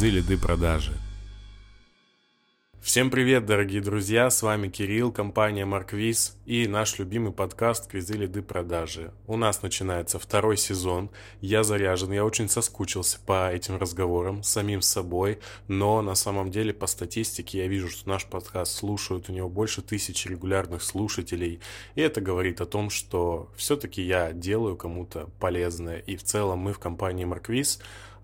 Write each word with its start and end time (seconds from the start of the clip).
«Квизы, 0.00 0.16
лиды, 0.16 0.38
продажи». 0.38 0.92
Всем 2.80 3.10
привет, 3.10 3.44
дорогие 3.44 3.82
друзья, 3.82 4.30
с 4.30 4.42
вами 4.42 4.68
Кирилл, 4.68 5.12
компания 5.12 5.66
Марквиз 5.66 6.38
и 6.46 6.66
наш 6.66 6.98
любимый 6.98 7.32
подкаст 7.32 7.86
«Квизы, 7.86 8.14
лиды, 8.14 8.40
продажи». 8.40 9.12
У 9.26 9.36
нас 9.36 9.60
начинается 9.60 10.18
второй 10.18 10.56
сезон, 10.56 11.10
я 11.42 11.62
заряжен, 11.62 12.12
я 12.12 12.24
очень 12.24 12.48
соскучился 12.48 13.18
по 13.26 13.52
этим 13.52 13.76
разговорам 13.76 14.42
самим 14.42 14.80
собой, 14.80 15.38
но 15.68 16.00
на 16.00 16.14
самом 16.14 16.50
деле 16.50 16.72
по 16.72 16.86
статистике 16.86 17.58
я 17.58 17.68
вижу, 17.68 17.90
что 17.90 18.08
наш 18.08 18.24
подкаст 18.24 18.72
слушают, 18.72 19.28
у 19.28 19.32
него 19.34 19.50
больше 19.50 19.82
тысячи 19.82 20.28
регулярных 20.28 20.82
слушателей, 20.82 21.60
и 21.94 22.00
это 22.00 22.22
говорит 22.22 22.62
о 22.62 22.66
том, 22.66 22.88
что 22.88 23.52
все-таки 23.54 24.00
я 24.00 24.32
делаю 24.32 24.76
кому-то 24.76 25.28
полезное, 25.38 25.98
и 25.98 26.16
в 26.16 26.22
целом 26.22 26.60
мы 26.60 26.72
в 26.72 26.78
компании 26.78 27.26
Марквиз 27.26 27.80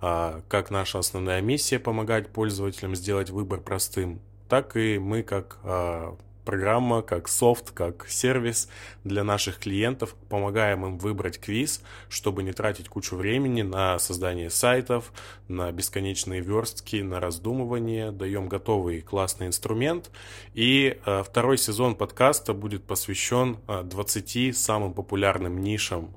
а, 0.08 0.42
как 0.46 0.70
наша 0.70 1.00
основная 1.00 1.40
миссия 1.40 1.80
помогать 1.80 2.28
пользователям 2.28 2.94
сделать 2.94 3.30
выбор 3.30 3.60
простым, 3.60 4.20
так 4.48 4.76
и 4.76 5.00
мы 5.00 5.24
как 5.24 5.58
э, 5.64 6.14
программа, 6.44 7.02
как 7.02 7.26
софт, 7.26 7.72
как 7.72 8.06
сервис 8.08 8.68
для 9.02 9.24
наших 9.24 9.58
клиентов 9.58 10.14
помогаем 10.28 10.86
им 10.86 10.98
выбрать 10.98 11.40
квиз, 11.40 11.82
чтобы 12.08 12.44
не 12.44 12.52
тратить 12.52 12.88
кучу 12.88 13.16
времени 13.16 13.62
на 13.62 13.98
создание 13.98 14.48
сайтов, 14.48 15.12
на 15.48 15.72
бесконечные 15.72 16.40
верстки, 16.40 17.02
на 17.02 17.18
раздумывание. 17.18 18.12
Даем 18.12 18.48
готовый 18.48 19.00
классный 19.00 19.48
инструмент. 19.48 20.12
И 20.54 21.00
э, 21.04 21.24
второй 21.24 21.58
сезон 21.58 21.96
подкаста 21.96 22.54
будет 22.54 22.84
посвящен 22.84 23.58
э, 23.66 23.82
20 23.82 24.56
самым 24.56 24.94
популярным 24.94 25.60
нишам 25.60 26.14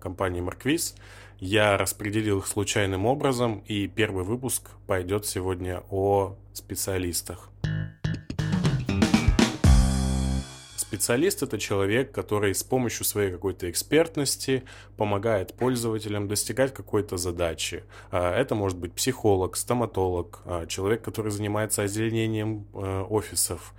компании 0.00 0.40
Марквиз. 0.40 0.94
Я 1.40 1.78
распределил 1.78 2.40
их 2.40 2.46
случайным 2.46 3.06
образом, 3.06 3.64
и 3.66 3.88
первый 3.88 4.24
выпуск 4.24 4.72
пойдет 4.86 5.24
сегодня 5.24 5.82
о 5.88 6.36
специалистах. 6.52 7.48
Специалист– 10.76 11.42
это 11.42 11.56
человек, 11.56 12.12
который 12.12 12.54
с 12.54 12.62
помощью 12.62 13.06
своей 13.06 13.30
какой-то 13.32 13.70
экспертности 13.70 14.64
помогает 14.98 15.54
пользователям 15.54 16.28
достигать 16.28 16.74
какой-то 16.74 17.16
задачи. 17.16 17.84
А, 18.10 18.38
это 18.38 18.54
может 18.54 18.76
быть 18.76 18.92
психолог, 18.92 19.56
стоматолог, 19.56 20.42
а, 20.44 20.66
человек, 20.66 21.02
который 21.02 21.30
занимается 21.30 21.84
озеленением 21.84 22.66
э, 22.74 23.00
офисов. 23.08 23.72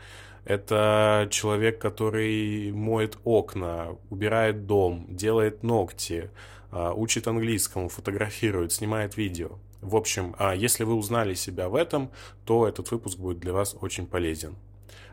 Это 0.46 1.28
человек, 1.30 1.78
который 1.78 2.72
моет 2.72 3.20
окна, 3.24 3.98
убирает 4.10 4.66
дом, 4.66 5.06
делает 5.10 5.62
ногти, 5.62 6.32
а, 6.32 6.61
учит 6.72 7.28
английскому, 7.28 7.90
фотографирует, 7.90 8.72
снимает 8.72 9.18
видео. 9.18 9.60
В 9.82 9.96
общем, 9.96 10.36
если 10.56 10.84
вы 10.84 10.96
узнали 10.96 11.34
себя 11.34 11.70
в 11.70 11.76
этом, 11.76 12.12
то 12.46 12.68
этот 12.68 12.92
выпуск 12.92 13.18
будет 13.18 13.40
для 13.40 13.54
вас 13.54 13.76
очень 13.80 14.06
полезен. 14.06 14.56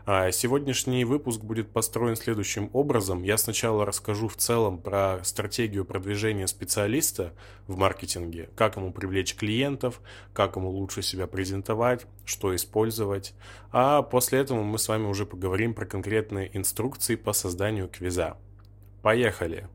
А 0.05 0.31
сегодняшний 0.31 1.05
выпуск 1.05 1.41
будет 1.41 1.69
построен 1.69 2.15
следующим 2.15 2.71
образом. 2.73 3.21
Я 3.21 3.37
сначала 3.37 3.85
расскажу 3.85 4.27
в 4.27 4.37
целом 4.37 4.79
про 4.79 5.19
стратегию 5.23 5.85
продвижения 5.85 6.47
специалиста 6.47 7.33
в 7.67 7.77
маркетинге, 7.77 8.49
как 8.55 8.77
ему 8.77 8.91
привлечь 8.91 9.35
клиентов, 9.35 10.01
как 10.33 10.55
ему 10.55 10.71
лучше 10.71 11.03
себя 11.03 11.27
презентовать, 11.27 12.07
что 12.25 12.55
использовать. 12.55 13.35
А 13.71 14.01
после 14.01 14.39
этого 14.39 14.63
мы 14.63 14.79
с 14.79 14.87
вами 14.87 15.05
уже 15.05 15.27
поговорим 15.27 15.75
про 15.75 15.85
конкретные 15.85 16.49
инструкции 16.57 17.15
по 17.15 17.33
созданию 17.33 17.87
квиза. 17.87 18.35
Поехали! 19.03 19.67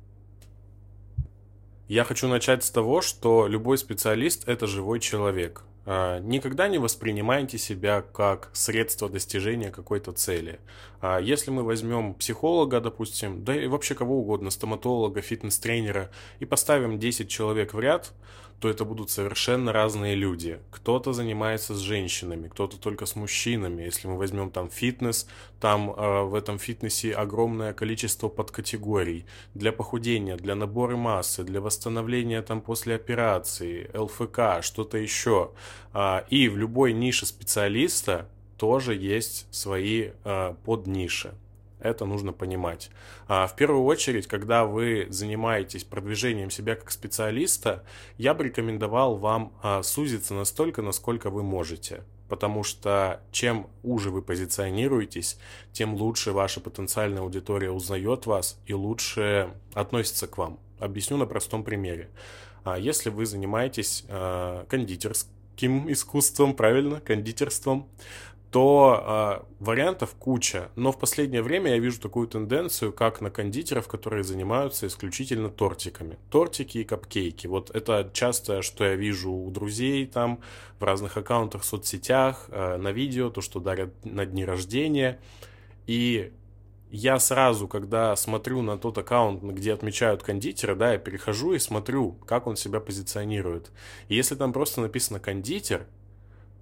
Я 1.89 2.05
хочу 2.05 2.29
начать 2.29 2.65
с 2.65 2.71
того, 2.71 3.03
что 3.03 3.47
любой 3.47 3.77
специалист– 3.77 4.45
это 4.49 4.67
живой 4.67 5.01
человек. 5.01 5.65
А, 5.85 6.19
никогда 6.21 6.67
не 6.67 6.79
воспринимайте 6.79 7.59
себя 7.59 8.01
как 8.01 8.49
средство 8.55 9.11
достижения 9.11 9.71
какой-то 9.71 10.13
цели. 10.13 10.61
А 11.07 11.19
если 11.19 11.51
мы 11.51 11.65
возьмем 11.65 12.15
психолога, 12.15 12.81
допустим, 12.81 13.45
да 13.45 13.55
и 13.55 13.67
вообще 13.67 13.95
кого 13.95 14.21
угодно, 14.21 14.49
стоматолога, 14.49 15.21
фитнес-тренера, 15.21 16.11
и 16.39 16.47
поставим 16.47 16.99
10 16.99 17.29
человек 17.29 17.75
в 17.75 17.79
ряд, 17.79 18.15
то 18.59 18.71
это 18.71 18.87
будут 18.87 19.11
совершенно 19.11 19.71
разные 19.71 20.15
люди. 20.15 20.61
Кто-то 20.71 21.13
занимается 21.13 21.75
с 21.75 21.81
женщинами, 21.81 22.49
кто-то 22.49 22.79
только 22.79 23.05
с 23.05 23.17
мужчинами. 23.17 23.83
Если 23.83 24.09
мы 24.09 24.17
возьмем 24.17 24.51
там 24.51 24.71
фитнес, 24.71 25.29
там 25.61 25.91
э, 25.91 26.23
в 26.23 26.35
этом 26.35 26.59
фитнесе 26.59 27.13
огромное 27.13 27.75
количество 27.75 28.31
подкатегорий 28.31 29.27
для 29.53 29.73
похудения, 29.73 30.37
для 30.37 30.55
набора 30.55 30.97
массы, 30.97 31.45
для 31.45 31.61
восстановления 31.61 32.41
там 32.41 32.63
после 32.63 32.95
операции, 32.95 33.91
ЛФК, 33.95 34.65
что-то 34.65 34.97
еще. 34.97 35.51
Э, 35.93 36.23
и 36.31 36.49
в 36.49 36.57
любой 36.57 36.95
нише 36.95 37.27
специалиста 37.27 38.27
тоже 38.57 38.95
есть 38.95 39.47
свои 39.51 40.11
э, 40.25 40.55
подниши. 40.65 41.35
Это 41.85 42.07
нужно 42.07 42.33
понимать. 42.33 42.91
А 43.29 43.47
в 43.47 43.57
первую 43.57 43.85
очередь, 43.85 44.27
когда 44.27 44.65
вы 44.65 45.07
занимаетесь 45.11 45.85
продвижением 45.85 46.51
себя 46.51 46.77
как 46.77 46.91
специалиста, 46.91 47.85
я 48.17 48.33
бы 48.33 48.45
рекомендовал 48.45 49.17
вам 49.17 49.53
а, 49.63 49.83
сузиться 49.83 50.33
настолько, 50.33 50.81
насколько 50.81 51.29
вы 51.29 51.43
можете. 51.43 52.03
Потому 52.27 52.63
что 52.63 53.21
чем 53.33 53.69
уже 53.83 54.11
вы 54.11 54.23
позиционируетесь, 54.23 55.39
тем 55.73 55.95
лучше 55.95 56.33
ваша 56.33 56.61
потенциальная 56.61 57.21
аудитория 57.21 57.71
узнает 57.71 58.25
вас 58.25 58.59
и 58.65 58.73
лучше 58.73 59.51
относится 59.75 60.27
к 60.27 60.39
вам. 60.39 60.59
Объясню 60.79 61.19
на 61.19 61.27
простом 61.27 61.65
примере. 61.65 62.09
А 62.65 62.79
если 62.79 63.11
вы 63.11 63.27
занимаетесь 63.27 64.07
а, 64.09 64.65
кондитерским 64.71 65.93
искусством, 65.93 66.55
правильно, 66.55 67.01
кондитерством, 67.03 67.89
то 68.55 69.43
э, 69.43 69.65
вариантов 69.65 70.15
куча. 70.15 70.71
Но 70.77 70.93
в 70.93 70.99
последнее 71.01 71.43
время 71.43 71.73
я 71.73 71.79
вижу 71.79 72.01
такую 72.01 72.29
тенденцию, 72.29 72.93
как 72.93 73.21
на 73.21 73.29
кондитеров, 73.29 73.89
которые 73.89 74.23
занимаются 74.23 74.87
исключительно 74.87 75.49
тортиками. 75.49 76.19
Тортики 76.31 76.79
и 76.79 76.85
капкейки. 76.85 77.49
Вот 77.49 77.75
это 77.75 78.09
часто, 78.13 78.63
что 78.63 78.85
я 78.85 78.95
вижу 78.95 79.33
у 79.33 79.51
друзей 79.51 80.07
там, 80.07 80.39
в 80.79 80.85
разных 80.85 81.17
аккаунтах 81.17 81.63
в 81.63 81.65
соцсетях, 81.65 82.47
э, 82.49 82.77
на 82.77 82.93
видео, 82.93 83.29
то, 83.29 83.41
что 83.41 83.59
дарят 83.59 83.93
на 84.05 84.25
дни 84.25 84.45
рождения. 84.45 85.19
И 85.89 86.33
я 86.93 87.19
сразу, 87.19 87.67
когда 87.67 88.15
смотрю 88.15 88.63
на 88.63 88.79
тот 88.79 88.97
аккаунт, 88.99 89.43
где 89.43 89.73
отмечают 89.73 90.23
кондитера, 90.23 90.77
да, 90.77 90.93
я 90.93 90.99
перехожу 90.99 91.55
и 91.55 91.59
смотрю, 91.59 92.13
как 92.25 92.47
он 92.47 92.55
себя 92.55 92.79
позиционирует. 92.79 93.73
И 94.07 94.15
если 94.15 94.37
там 94.37 94.53
просто 94.53 94.81
написано 94.81 95.19
кондитер, 95.19 95.89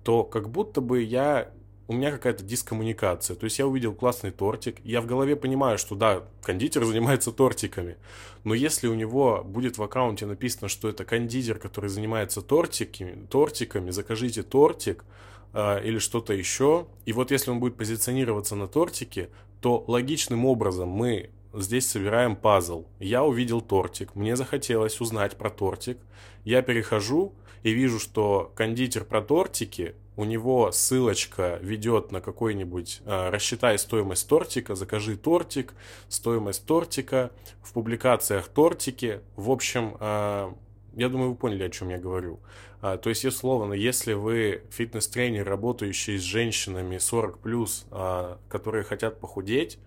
то 0.05 0.25
как 0.25 0.49
будто 0.49 0.81
бы 0.81 1.03
я 1.03 1.53
у 1.93 1.97
меня 1.97 2.11
какая-то 2.11 2.43
дискоммуникация. 2.43 3.37
То 3.37 3.45
есть 3.45 3.59
я 3.59 3.67
увидел 3.67 3.95
классный 3.95 4.31
тортик, 4.31 4.77
я 4.85 5.01
в 5.01 5.07
голове 5.07 5.37
понимаю, 5.37 5.79
что 5.79 5.95
да, 5.95 6.25
кондитер 6.43 6.85
занимается 6.87 7.33
тортиками. 7.33 7.97
Но 8.45 8.55
если 8.55 8.89
у 8.89 8.95
него 8.95 9.43
будет 9.45 9.79
в 9.79 9.83
аккаунте 9.83 10.27
написано, 10.27 10.69
что 10.69 10.89
это 10.89 11.05
кондитер, 11.05 11.59
который 11.59 11.91
занимается 11.91 12.43
тортиками, 12.43 13.27
тортиками, 13.27 13.91
закажите 13.91 14.43
тортик 14.43 15.05
э, 15.53 15.85
или 15.85 15.99
что-то 15.99 16.33
еще. 16.33 16.87
И 17.05 17.13
вот 17.13 17.31
если 17.31 17.51
он 17.51 17.61
будет 17.61 17.77
позиционироваться 17.77 18.57
на 18.57 18.67
тортике, 18.67 19.29
то 19.61 19.85
логичным 19.87 20.45
образом 20.45 20.89
мы 20.89 21.31
здесь 21.55 21.89
собираем 21.89 22.37
пазл. 22.37 22.87
Я 22.99 23.25
увидел 23.25 23.61
тортик, 23.61 24.15
мне 24.15 24.37
захотелось 24.37 25.01
узнать 25.01 25.37
про 25.37 25.51
тортик. 25.51 25.99
Я 26.45 26.63
перехожу 26.63 27.35
и 27.63 27.73
вижу, 27.73 28.01
что 28.01 28.51
кондитер 28.57 29.05
про 29.05 29.21
тортики 29.21 29.95
у 30.17 30.25
него 30.25 30.71
ссылочка 30.73 31.59
ведет 31.63 32.13
на 32.13 32.21
какой-нибудь 32.21 33.03
э, 33.05 33.31
рассчитай 33.31 33.79
стоимость 33.79 34.29
тортика, 34.29 34.75
закажи 34.75 35.17
тортик, 35.17 35.75
стоимость 36.09 36.67
тортика, 36.67 37.31
в 37.63 37.73
публикациях 37.73 38.49
тортики. 38.49 39.21
В 39.37 39.51
общем, 39.51 39.97
э, 39.99 40.53
я 40.95 41.09
думаю, 41.09 41.31
вы 41.31 41.37
поняли, 41.37 41.65
о 41.65 41.71
чем 41.71 41.89
я 41.89 41.99
говорю. 41.99 42.41
А, 42.83 42.99
то 42.99 43.09
есть, 43.09 43.25
условно, 43.25 43.73
если 43.73 44.13
вы 44.13 44.63
фитнес-тренер, 44.71 45.47
работающий 45.47 46.19
с 46.19 46.23
женщинами 46.23 46.97
40+, 46.97 47.87
а, 47.91 48.39
которые 48.49 48.85
хотят 48.85 49.21
похудеть, 49.21 49.79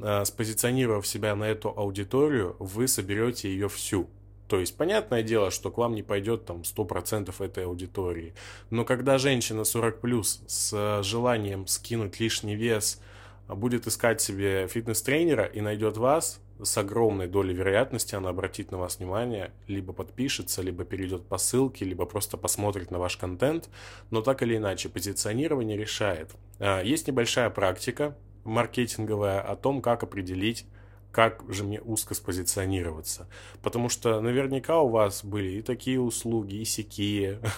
а, 0.00 0.24
спозиционировав 0.24 1.06
себя 1.06 1.34
на 1.34 1.44
эту 1.44 1.70
аудиторию, 1.70 2.56
вы 2.58 2.88
соберете 2.88 3.48
ее 3.48 3.68
всю. 3.68 4.08
То 4.48 4.60
есть, 4.60 4.76
понятное 4.76 5.22
дело, 5.22 5.50
что 5.50 5.70
к 5.70 5.78
вам 5.78 5.94
не 5.94 6.02
пойдет 6.02 6.44
там 6.44 6.62
100% 6.62 7.44
этой 7.44 7.64
аудитории. 7.64 8.34
Но 8.70 8.84
когда 8.84 9.18
женщина 9.18 9.64
40 9.64 10.00
плюс 10.00 10.42
с 10.46 11.02
желанием 11.02 11.66
скинуть 11.66 12.20
лишний 12.20 12.54
вес 12.54 13.00
будет 13.48 13.86
искать 13.86 14.20
себе 14.20 14.68
фитнес-тренера 14.68 15.44
и 15.44 15.60
найдет 15.60 15.96
вас, 15.96 16.40
с 16.62 16.78
огромной 16.78 17.26
долей 17.26 17.52
вероятности 17.52 18.14
она 18.14 18.30
обратит 18.30 18.70
на 18.70 18.78
вас 18.78 18.98
внимание, 18.98 19.52
либо 19.66 19.92
подпишется, 19.92 20.62
либо 20.62 20.84
перейдет 20.84 21.26
по 21.26 21.36
ссылке, 21.36 21.84
либо 21.84 22.06
просто 22.06 22.36
посмотрит 22.36 22.90
на 22.90 22.98
ваш 22.98 23.16
контент. 23.16 23.68
Но 24.10 24.22
так 24.22 24.42
или 24.42 24.56
иначе, 24.56 24.88
позиционирование 24.88 25.76
решает. 25.76 26.30
А, 26.60 26.80
есть 26.82 27.08
небольшая 27.08 27.50
практика 27.50 28.16
маркетинговая 28.44 29.40
о 29.40 29.56
том, 29.56 29.82
как 29.82 30.02
определить 30.02 30.66
как 31.14 31.44
же 31.48 31.62
мне 31.62 31.80
узко 31.80 32.14
спозиционироваться. 32.14 33.28
Потому 33.62 33.88
что 33.88 34.20
наверняка 34.20 34.80
у 34.80 34.88
вас 34.88 35.24
были 35.24 35.58
и 35.58 35.62
такие 35.62 36.00
услуги, 36.00 36.56
и 36.56 36.64
сякие. 36.64 37.40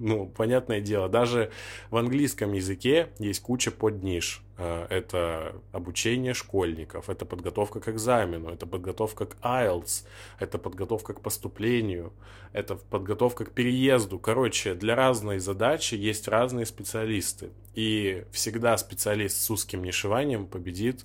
Ну, 0.00 0.26
понятное 0.26 0.80
дело, 0.80 1.08
даже 1.08 1.50
в 1.90 1.96
английском 1.96 2.52
языке 2.52 3.08
есть 3.18 3.42
куча 3.42 3.72
подниш. 3.72 4.44
Э, 4.56 4.86
это 4.90 5.56
обучение 5.72 6.34
школьников, 6.34 7.10
это 7.10 7.24
подготовка 7.24 7.80
к 7.80 7.88
экзамену, 7.88 8.48
это 8.48 8.64
подготовка 8.64 9.26
к 9.26 9.36
IELTS, 9.42 10.06
это 10.38 10.58
подготовка 10.58 11.14
к 11.14 11.20
поступлению, 11.20 12.12
это 12.52 12.76
подготовка 12.76 13.44
к 13.44 13.50
переезду. 13.50 14.20
Короче, 14.20 14.74
для 14.74 14.94
разной 14.94 15.40
задачи 15.40 15.96
есть 15.96 16.28
разные 16.28 16.66
специалисты. 16.66 17.50
И 17.74 18.24
всегда 18.30 18.78
специалист 18.78 19.36
с 19.36 19.50
узким 19.50 19.82
нишеванием 19.82 20.46
победит 20.46 21.04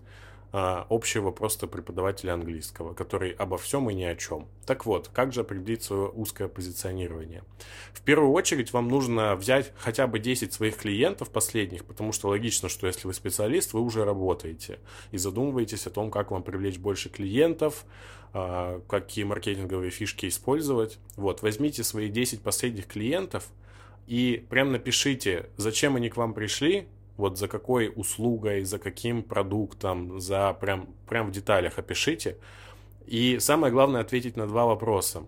а, 0.55 0.85
общего 0.91 1.31
просто 1.31 1.65
преподавателя 1.65 2.33
английского, 2.33 2.93
который 2.93 3.31
обо 3.31 3.57
всем 3.57 3.89
и 3.89 3.93
ни 3.95 4.03
о 4.03 4.15
чем. 4.15 4.47
Так 4.67 4.85
вот, 4.85 5.09
как 5.11 5.33
же 5.33 5.41
определить 5.41 5.81
свое 5.81 6.07
узкое 6.09 6.47
позиционирование? 6.47 7.43
В 7.91 8.01
первую 8.01 8.31
очередь 8.31 8.71
вам 8.71 8.87
нужно 8.87 9.35
взять 9.35 9.73
хотя 9.79 10.05
бы 10.05 10.19
10 10.19 10.53
своих 10.53 10.77
клиентов 10.77 11.31
последних, 11.31 11.85
потому 11.85 12.11
что 12.11 12.27
логично, 12.27 12.69
что 12.69 12.85
если 12.85 13.07
вы 13.07 13.15
специалист, 13.15 13.73
вы 13.73 13.81
уже 13.81 14.05
работаете 14.05 14.77
и 15.09 15.17
задумываетесь 15.17 15.87
о 15.87 15.89
том, 15.89 16.11
как 16.11 16.29
вам 16.29 16.43
привлечь 16.43 16.77
больше 16.77 17.09
клиентов, 17.09 17.83
а, 18.31 18.79
какие 18.87 19.23
маркетинговые 19.23 19.89
фишки 19.89 20.27
использовать. 20.27 20.99
Вот, 21.15 21.41
возьмите 21.41 21.83
свои 21.83 22.09
10 22.09 22.43
последних 22.43 22.85
клиентов 22.85 23.47
и 24.05 24.45
прям 24.51 24.71
напишите, 24.71 25.49
зачем 25.57 25.95
они 25.95 26.09
к 26.11 26.17
вам 26.17 26.35
пришли, 26.35 26.87
вот 27.17 27.37
за 27.37 27.47
какой 27.47 27.91
услугой, 27.95 28.63
за 28.63 28.79
каким 28.79 29.23
продуктом, 29.23 30.19
за 30.19 30.53
прям, 30.53 30.87
прям 31.07 31.27
в 31.27 31.31
деталях 31.31 31.77
опишите. 31.77 32.37
И 33.05 33.39
самое 33.39 33.71
главное 33.71 34.01
ответить 34.01 34.37
на 34.37 34.47
два 34.47 34.65
вопроса. 34.65 35.23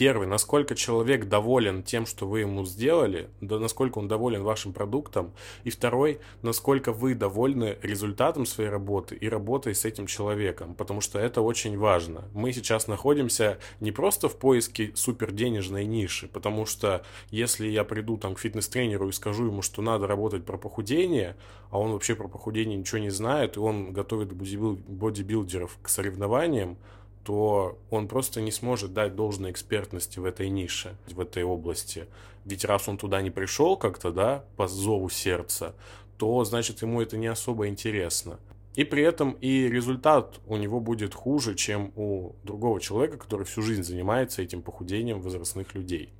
Первый, 0.00 0.26
насколько 0.26 0.74
человек 0.74 1.26
доволен 1.26 1.82
тем, 1.82 2.06
что 2.06 2.26
вы 2.26 2.40
ему 2.40 2.64
сделали, 2.64 3.28
да 3.42 3.58
насколько 3.58 3.98
он 3.98 4.08
доволен 4.08 4.42
вашим 4.42 4.72
продуктом. 4.72 5.34
И 5.62 5.68
второй, 5.68 6.20
насколько 6.40 6.90
вы 6.90 7.14
довольны 7.14 7.76
результатом 7.82 8.46
своей 8.46 8.70
работы 8.70 9.14
и 9.14 9.28
работой 9.28 9.74
с 9.74 9.84
этим 9.84 10.06
человеком, 10.06 10.74
потому 10.74 11.02
что 11.02 11.18
это 11.18 11.42
очень 11.42 11.76
важно. 11.76 12.24
Мы 12.32 12.54
сейчас 12.54 12.86
находимся 12.86 13.58
не 13.80 13.92
просто 13.92 14.30
в 14.30 14.38
поиске 14.38 14.90
суперденежной 14.94 15.84
ниши, 15.84 16.28
потому 16.28 16.64
что 16.64 17.04
если 17.28 17.68
я 17.68 17.84
приду 17.84 18.16
там 18.16 18.36
к 18.36 18.38
фитнес-тренеру 18.38 19.10
и 19.10 19.12
скажу 19.12 19.48
ему, 19.48 19.60
что 19.60 19.82
надо 19.82 20.06
работать 20.06 20.46
про 20.46 20.56
похудение, 20.56 21.36
а 21.70 21.78
он 21.78 21.92
вообще 21.92 22.14
про 22.14 22.26
похудение 22.26 22.78
ничего 22.78 23.00
не 23.00 23.10
знает, 23.10 23.58
и 23.58 23.60
он 23.60 23.92
готовит 23.92 24.32
бодибилдеров 24.32 25.76
к 25.82 25.90
соревнованиям, 25.90 26.78
то 27.24 27.78
он 27.90 28.08
просто 28.08 28.40
не 28.40 28.50
сможет 28.50 28.92
дать 28.92 29.14
должной 29.14 29.50
экспертности 29.50 30.18
в 30.18 30.24
этой 30.24 30.48
нише, 30.48 30.96
в 31.06 31.20
этой 31.20 31.42
области. 31.42 32.06
Ведь 32.44 32.64
раз 32.64 32.88
он 32.88 32.96
туда 32.96 33.20
не 33.20 33.30
пришел 33.30 33.76
как-то, 33.76 34.10
да, 34.10 34.44
по 34.56 34.66
зову 34.66 35.10
сердца, 35.10 35.74
то 36.16 36.42
значит 36.44 36.82
ему 36.82 37.00
это 37.00 37.16
не 37.16 37.26
особо 37.26 37.68
интересно. 37.68 38.38
И 38.74 38.84
при 38.84 39.02
этом 39.02 39.32
и 39.32 39.68
результат 39.68 40.40
у 40.46 40.56
него 40.56 40.80
будет 40.80 41.12
хуже, 41.12 41.54
чем 41.54 41.92
у 41.96 42.32
другого 42.44 42.80
человека, 42.80 43.18
который 43.18 43.44
всю 43.44 43.62
жизнь 43.62 43.82
занимается 43.82 44.42
этим 44.42 44.62
похудением 44.62 45.20
возрастных 45.20 45.74
людей. 45.74 46.12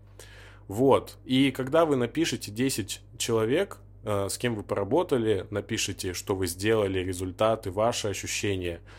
Вот. 0.68 1.16
И 1.24 1.52
когда 1.52 1.84
вы 1.84 1.96
напишете 1.96 2.50
10 2.50 3.00
человек, 3.18 3.78
э, 4.04 4.28
с 4.28 4.36
кем 4.36 4.54
вы 4.56 4.62
поработали, 4.62 5.46
напишите, 5.50 6.12
что 6.12 6.34
вы 6.34 6.46
сделали, 6.46 6.98
результаты, 6.98 7.70
ваши 7.70 8.08
ощущения– 8.08 8.80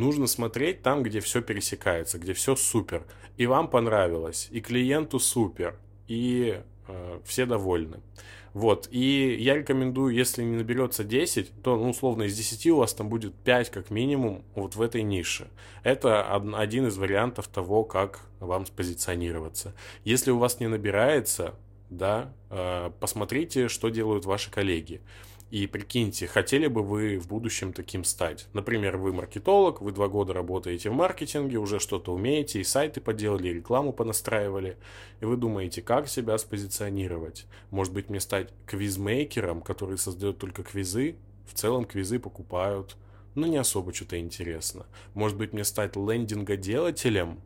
нужно 0.00 0.26
смотреть 0.26 0.82
там, 0.82 1.02
где 1.02 1.20
все 1.20 1.42
пересекается, 1.42 2.18
где 2.18 2.32
все 2.32 2.56
супер. 2.56 3.04
И 3.36 3.46
вам 3.46 3.68
понравилось, 3.68 4.48
и 4.50 4.60
клиенту 4.60 5.18
супер, 5.20 5.78
и 6.08 6.60
э, 6.88 7.20
все 7.24 7.46
довольны. 7.46 8.00
Вот, 8.52 8.88
и 8.90 9.36
я 9.38 9.54
рекомендую, 9.54 10.12
если 10.12 10.42
не 10.42 10.56
наберется 10.56 11.04
10, 11.04 11.62
то, 11.62 11.76
ну, 11.76 11.90
условно, 11.90 12.24
из 12.24 12.36
10 12.36 12.66
у 12.68 12.76
вас 12.76 12.92
там 12.94 13.08
будет 13.08 13.32
5 13.34 13.70
как 13.70 13.90
минимум 13.90 14.42
вот 14.56 14.74
в 14.74 14.82
этой 14.82 15.04
нише. 15.04 15.48
Это 15.84 16.34
один 16.34 16.88
из 16.88 16.98
вариантов 16.98 17.46
того, 17.46 17.84
как 17.84 18.22
вам 18.40 18.66
спозиционироваться. 18.66 19.72
Если 20.04 20.32
у 20.32 20.38
вас 20.38 20.58
не 20.58 20.66
набирается, 20.66 21.54
да, 21.90 22.32
э, 22.50 22.90
посмотрите, 22.98 23.68
что 23.68 23.88
делают 23.88 24.24
ваши 24.24 24.50
коллеги. 24.50 25.00
И 25.50 25.66
прикиньте, 25.66 26.28
хотели 26.28 26.68
бы 26.68 26.84
вы 26.84 27.18
в 27.18 27.26
будущем 27.26 27.72
таким 27.72 28.04
стать? 28.04 28.46
Например, 28.52 28.96
вы 28.96 29.12
маркетолог, 29.12 29.80
вы 29.80 29.90
два 29.90 30.06
года 30.06 30.32
работаете 30.32 30.90
в 30.90 30.94
маркетинге, 30.94 31.58
уже 31.58 31.80
что-то 31.80 32.14
умеете, 32.14 32.60
и 32.60 32.64
сайты 32.64 33.00
поделали, 33.00 33.48
и 33.48 33.54
рекламу 33.54 33.92
понастраивали, 33.92 34.76
и 35.20 35.24
вы 35.24 35.36
думаете, 35.36 35.82
как 35.82 36.08
себя 36.08 36.38
спозиционировать? 36.38 37.46
Может 37.70 37.92
быть, 37.92 38.08
мне 38.08 38.20
стать 38.20 38.50
квизмейкером, 38.66 39.60
который 39.60 39.98
создает 39.98 40.38
только 40.38 40.62
квизы? 40.62 41.16
В 41.48 41.54
целом 41.54 41.84
квизы 41.84 42.20
покупают, 42.20 42.96
но 43.34 43.48
не 43.48 43.56
особо 43.56 43.92
что-то 43.92 44.20
интересно. 44.20 44.86
Может 45.14 45.36
быть, 45.36 45.52
мне 45.52 45.64
стать 45.64 45.96
лендингоделателем? 45.96 47.40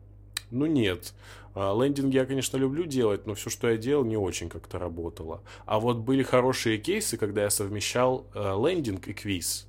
Ну 0.51 0.67
нет. 0.67 1.15
А, 1.55 1.73
лендинги 1.73 2.17
я, 2.17 2.25
конечно, 2.25 2.57
люблю 2.57 2.85
делать, 2.85 3.25
но 3.25 3.33
все, 3.33 3.49
что 3.49 3.69
я 3.69 3.77
делал, 3.77 4.03
не 4.03 4.17
очень 4.17 4.49
как-то 4.49 4.77
работало. 4.77 5.41
А 5.65 5.79
вот 5.79 5.97
были 5.97 6.21
хорошие 6.21 6.77
кейсы, 6.77 7.17
когда 7.17 7.43
я 7.43 7.49
совмещал 7.49 8.27
э, 8.35 8.39
лендинг 8.39 9.07
и 9.07 9.13
квиз. 9.13 9.67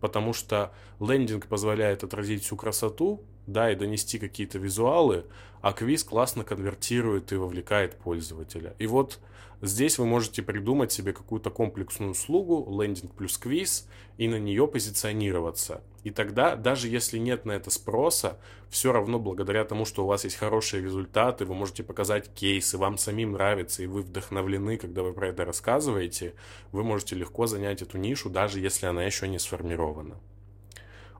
Потому 0.00 0.32
что 0.32 0.72
лендинг 1.00 1.48
позволяет 1.48 2.04
отразить 2.04 2.44
всю 2.44 2.56
красоту, 2.56 3.24
да, 3.46 3.70
и 3.70 3.74
донести 3.74 4.18
какие-то 4.18 4.58
визуалы, 4.58 5.24
а 5.60 5.72
квиз 5.72 6.04
классно 6.04 6.44
конвертирует 6.44 7.32
и 7.32 7.36
вовлекает 7.36 7.96
пользователя. 7.96 8.74
И 8.78 8.86
вот 8.86 9.18
здесь 9.62 9.98
вы 9.98 10.06
можете 10.06 10.42
придумать 10.42 10.92
себе 10.92 11.12
какую-то 11.12 11.50
комплексную 11.50 12.12
услугу, 12.12 12.66
лендинг 12.80 13.12
плюс 13.12 13.38
квиз, 13.38 13.88
и 14.18 14.28
на 14.28 14.38
нее 14.38 14.68
позиционироваться. 14.68 15.82
И 16.04 16.10
тогда, 16.10 16.54
даже 16.54 16.88
если 16.88 17.18
нет 17.18 17.46
на 17.46 17.52
это 17.52 17.70
спроса, 17.70 18.38
все 18.68 18.92
равно 18.92 19.18
благодаря 19.18 19.64
тому, 19.64 19.84
что 19.84 20.04
у 20.04 20.06
вас 20.06 20.24
есть 20.24 20.36
хорошие 20.36 20.82
результаты, 20.82 21.46
вы 21.46 21.54
можете 21.54 21.82
показать 21.82 22.28
кейсы, 22.34 22.76
вам 22.76 22.98
самим 22.98 23.32
нравится, 23.32 23.82
и 23.82 23.86
вы 23.86 24.02
вдохновлены, 24.02 24.76
когда 24.76 25.02
вы 25.02 25.12
про 25.12 25.28
это 25.28 25.44
рассказываете, 25.44 26.34
вы 26.72 26.84
можете 26.84 27.16
легко 27.16 27.46
занять 27.46 27.82
эту 27.82 27.98
нишу, 27.98 28.28
даже 28.28 28.60
если 28.60 28.86
она 28.86 29.02
еще 29.04 29.28
не 29.28 29.38
сформирована. 29.38 30.16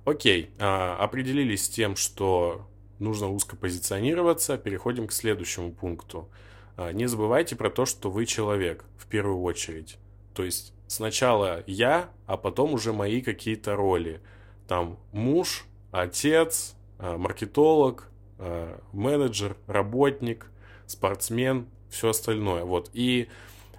Окей, 0.04 0.50
а, 0.58 0.96
определились 0.96 1.64
с 1.64 1.68
тем, 1.68 1.96
что 1.96 2.66
нужно 2.99 3.28
узко 3.28 3.56
позиционироваться, 3.56 4.58
переходим 4.58 5.06
к 5.06 5.12
следующему 5.12 5.73
пункту. 5.73 6.28
А, 6.76 6.92
не 6.92 7.06
забывайте 7.06 7.56
про 7.56 7.70
то, 7.70 7.87
что 7.87 8.11
вы 8.11 8.26
человек 8.26 8.84
в 8.99 9.06
первую 9.06 9.42
очередь. 9.42 9.99
То 10.34 10.44
есть 10.44 10.73
сначала 10.87 11.62
я, 11.66 12.11
а 12.26 12.37
потом 12.37 12.75
уже 12.75 12.92
мои 12.92 13.20
какие-то 13.20 13.76
роли– 13.76 14.20
там 14.66 14.99
муж, 15.12 15.66
отец, 15.90 16.75
э, 16.99 17.16
маркетолог, 17.16 18.08
э, 18.38 18.78
менеджер, 18.92 19.56
работник, 19.66 20.50
спортсмен, 20.87 21.66
все 21.90 22.11
остальное. 22.11 22.64
Вот. 22.64 22.90
И 22.92 23.28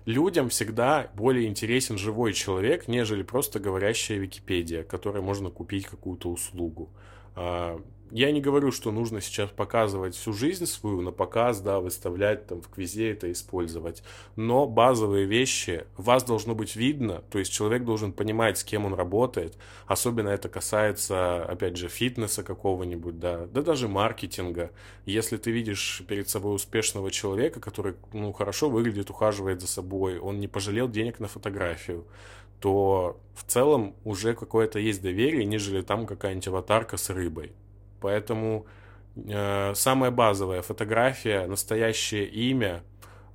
людям 0.05 0.50
всегда 0.50 1.09
более 1.15 1.47
интересен 1.47 1.97
живой 1.97 2.33
человек, 2.33 2.88
нежели 2.88 3.24
просто 3.24 3.59
говорящая 3.59 4.19
Википедия, 4.19 4.83
которой 4.83 5.21
можно 5.21 5.50
купить 5.50 5.88
какую-то 5.88 6.29
услугу. 6.29 6.89
Я 8.15 8.31
не 8.31 8.39
говорю, 8.39 8.72
что 8.72 8.93
нужно 8.93 9.19
сейчас 9.19 9.50
показывать 9.50 10.15
всю 10.15 10.31
жизнь 10.31 10.67
свою 10.67 11.01
на 11.01 11.12
показ, 11.12 11.60
да, 11.60 11.81
выставлять 11.81 12.48
там 12.48 12.62
в 12.62 12.69
квизе 12.69 13.12
это 13.12 13.29
использовать. 13.29 14.03
Но 14.38 14.65
базовые 14.67 15.25
вещи 15.25 15.84
вас 15.98 16.24
должно 16.24 16.55
быть 16.55 16.77
видно, 16.77 17.24
то 17.29 17.39
есть 17.39 17.51
человек 17.51 17.84
должен 17.84 18.13
понимать, 18.13 18.57
с 18.57 18.63
кем 18.63 18.86
он 18.86 18.93
работает. 18.93 19.57
Особенно 19.86 20.29
это 20.29 20.48
касается, 20.48 21.43
опять 21.43 21.75
же, 21.75 21.89
фитнеса 21.89 22.41
какого-нибудь, 22.41 23.19
да, 23.19 23.48
да 23.48 23.62
даже 23.62 23.89
маркетинга. 23.89 24.72
Если 25.05 25.36
ты 25.36 25.51
видишь 25.51 26.01
перед 26.07 26.29
собой 26.29 26.55
успешного 26.55 27.12
человека, 27.12 27.60
который, 27.60 27.95
ну, 28.13 28.31
хорошо 28.31 28.69
выглядит, 28.69 29.10
ухаживает 29.10 29.60
за 29.60 29.67
собой, 29.67 30.19
он 30.19 30.39
не 30.39 30.48
пожалел 30.48 30.88
денег 30.88 31.19
на 31.19 31.27
фотографию, 31.27 32.05
то 32.62 33.19
в 33.34 33.43
целом 33.43 33.93
уже 34.05 34.36
какое-то 34.36 34.79
есть 34.79 35.01
доверие, 35.01 35.43
нежели 35.43 35.81
там 35.81 36.05
какая-нибудь 36.05 36.48
аватарка 36.48 36.95
с 36.95 37.10
рыбой. 37.10 37.51
Поэтому 38.00 38.66
э, 39.16 39.74
самая 39.75 40.12
базовая 40.12 40.62
фотография, 40.62 41.48
настоящее 41.48 42.28
имя, 42.28 42.84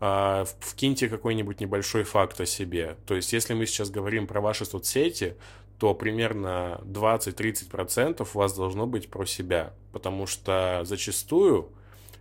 э, 0.01 0.45
вкиньте 0.61 1.09
какой-нибудь 1.09 1.61
небольшой 1.61 2.05
факт 2.05 2.41
о 2.41 2.47
себе. 2.47 2.97
То 3.07 3.15
есть, 3.15 3.33
если 3.33 3.55
мы 3.55 3.67
сейчас 3.67 3.91
говорим 3.91 4.27
про 4.27 4.41
ваши 4.41 4.65
соцсети, 4.65 5.37
то 5.79 5.95
примерно 5.95 6.81
20-30% 6.85 8.29
у 8.35 8.39
вас 8.39 8.55
должно 8.55 8.87
быть 8.87 9.11
про 9.11 9.25
себя. 9.25 9.73
Потому 9.93 10.27
что 10.27 10.83
зачастую, 10.85 11.71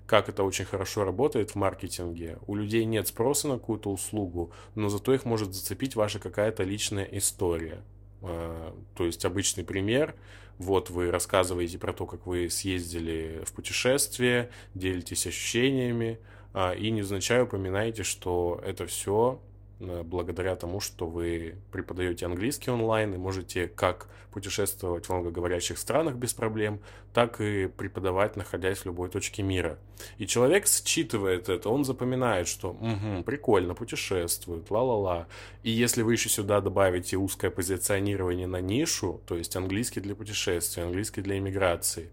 как 0.06 0.30
это 0.30 0.44
очень 0.44 0.66
хорошо 0.66 1.04
работает 1.04 1.52
в 1.52 1.56
маркетинге, 1.56 2.38
у 2.48 2.56
людей 2.56 2.86
нет 2.86 3.08
спроса 3.08 3.50
на 3.50 3.56
какую-то 3.56 3.92
услугу, 3.92 4.54
но 4.76 4.88
зато 4.88 5.14
их 5.14 5.26
может 5.26 5.54
зацепить 5.54 5.96
ваша 5.96 6.20
какая-то 6.20 6.64
личная 6.64 7.04
история. 7.04 7.84
Э, 8.22 8.72
то 8.96 9.06
есть 9.06 9.26
обычный 9.26 9.66
пример– 9.66 10.16
вот 10.60 10.90
вы 10.90 11.10
рассказываете 11.10 11.80
про 11.80 11.94
то, 11.94 12.06
как 12.06 12.28
вы 12.28 12.50
съездили 12.50 13.42
в 13.46 13.54
путешествие, 13.54 14.52
делитесь 14.76 15.26
ощущениями, 15.26 16.20
а, 16.54 16.74
и 16.74 16.92
невзначай 16.92 17.42
упоминаете, 17.42 18.04
что 18.04 18.62
это 18.64 18.86
все 18.86 19.42
благодаря 19.80 20.56
тому, 20.56 20.80
что 20.82 21.08
вы 21.08 21.56
преподаете 21.72 22.26
английский 22.26 22.70
онлайн 22.70 23.14
и 23.14 23.18
можете 23.18 23.68
как 23.68 24.10
путешествовать 24.32 25.08
в 25.08 25.14
англоговорящих 25.14 25.78
странах 25.78 26.16
без 26.16 26.34
проблем, 26.34 26.82
так 27.14 27.40
и 27.42 27.68
преподавать, 27.68 28.36
находясь 28.36 28.80
в 28.80 28.86
любой 28.86 29.10
точке 29.10 29.42
мира. 29.42 29.80
И 30.18 30.28
человек 30.28 30.68
считывает 30.68 31.50
это, 31.50 31.70
он 31.70 31.86
запоминает, 31.86 32.48
что 32.48 32.72
угу, 32.72 33.24
прикольно, 33.26 33.74
путешествует, 33.74 34.70
ла-ла-ла. 34.70 35.28
И 35.64 35.72
если 35.72 36.02
вы 36.02 36.14
еще 36.14 36.30
сюда 36.30 36.62
добавите 36.62 37.18
узкое 37.18 37.50
позиционирование 37.50 38.48
на 38.48 38.62
нишу, 38.62 39.22
то 39.26 39.36
есть 39.36 39.56
английский 39.56 40.02
для 40.02 40.16
путешествий, 40.16 40.84
английский 40.84 41.22
для 41.22 41.38
иммиграции, 41.38 42.10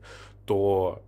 то 0.47 1.03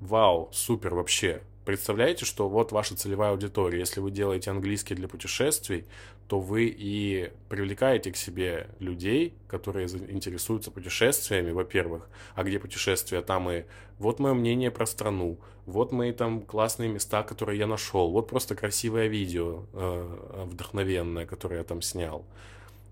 вау, 0.00 0.50
супер 0.52 0.94
вообще, 0.94 1.42
представляете, 1.70 2.24
что 2.24 2.48
вот 2.48 2.72
ваша 2.72 2.96
целевая 2.96 3.30
аудитория. 3.30 3.78
Если 3.78 4.00
вы 4.00 4.10
делаете 4.10 4.50
английский 4.50 4.96
для 4.96 5.06
путешествий, 5.06 5.84
то 6.26 6.40
вы 6.40 6.64
и 6.66 7.30
привлекаете 7.48 8.10
к 8.10 8.16
себе 8.16 8.66
людей, 8.80 9.34
которые 9.46 9.86
интересуются 9.86 10.72
путешествиями, 10.72 11.52
во-первых. 11.52 12.08
А 12.34 12.42
где 12.42 12.58
путешествия? 12.58 13.22
Там 13.22 13.48
и 13.50 13.62
вот 14.00 14.18
мое 14.18 14.34
мнение 14.34 14.72
про 14.72 14.84
страну, 14.84 15.38
вот 15.66 15.92
мои 15.92 16.10
там 16.10 16.42
классные 16.42 16.88
места, 16.88 17.22
которые 17.22 17.60
я 17.60 17.68
нашел, 17.68 18.10
вот 18.10 18.26
просто 18.28 18.56
красивое 18.56 19.06
видео 19.06 19.62
э, 19.72 20.44
вдохновенное, 20.46 21.24
которое 21.24 21.58
я 21.58 21.64
там 21.64 21.82
снял. 21.82 22.24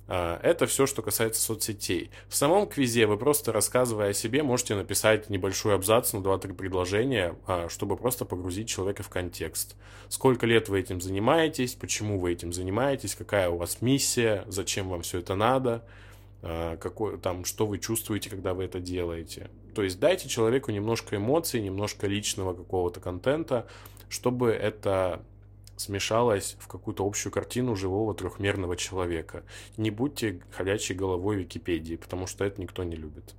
А, 0.08 0.40
это 0.42 0.66
все, 0.66 0.86
что 0.86 1.02
касается 1.02 1.40
соцсетей. 1.42 2.10
В 2.28 2.34
самом 2.34 2.66
квизе 2.66 3.06
вы 3.06 3.18
просто 3.18 3.52
рассказывая 3.52 4.10
о 4.10 4.14
себе 4.14 4.42
можете 4.42 4.74
написать 4.74 5.28
небольшой 5.28 5.74
абзац 5.74 6.14
на 6.14 6.18
2-3 6.18 6.54
предложения, 6.54 7.36
а, 7.46 7.68
чтобы 7.68 7.96
просто 7.96 8.24
погрузить 8.24 8.68
человека 8.68 9.02
в 9.02 9.10
контекст. 9.10 9.76
Сколько 10.08 10.46
лет 10.46 10.70
вы 10.70 10.80
этим 10.80 11.02
занимаетесь, 11.02 11.74
почему 11.74 12.18
вы 12.18 12.32
этим 12.32 12.54
занимаетесь, 12.54 13.14
какая 13.14 13.50
у 13.50 13.58
вас 13.58 13.82
миссия, 13.82 14.44
зачем 14.46 14.88
вам 14.88 15.02
все 15.02 15.18
это 15.18 15.34
надо, 15.34 15.84
а, 16.40 16.78
какой, 16.78 17.18
там, 17.18 17.44
что 17.44 17.66
вы 17.66 17.78
чувствуете, 17.78 18.30
когда 18.30 18.54
вы 18.54 18.64
это 18.64 18.80
делаете. 18.80 19.50
То 19.74 19.82
есть 19.82 20.00
дайте 20.00 20.26
человеку 20.28 20.70
немножко 20.70 21.16
эмоций, 21.16 21.60
немножко 21.60 22.06
личного 22.06 22.54
какого-то 22.54 23.00
контента, 23.00 23.66
чтобы 24.08 24.50
это 24.52 25.22
смешалось 25.78 26.56
в 26.58 26.68
какую-то 26.68 27.06
общую 27.06 27.32
картину 27.32 27.76
живого 27.76 28.14
трехмерного 28.14 28.76
человека. 28.76 29.44
Не 29.76 29.90
будьте 29.90 30.40
ходячей 30.50 30.94
головой 30.94 31.36
Википедии, 31.36 31.96
потому 31.96 32.26
что 32.26 32.44
это 32.44 32.60
никто 32.60 32.84
не 32.84 32.96
любит. 32.96 33.34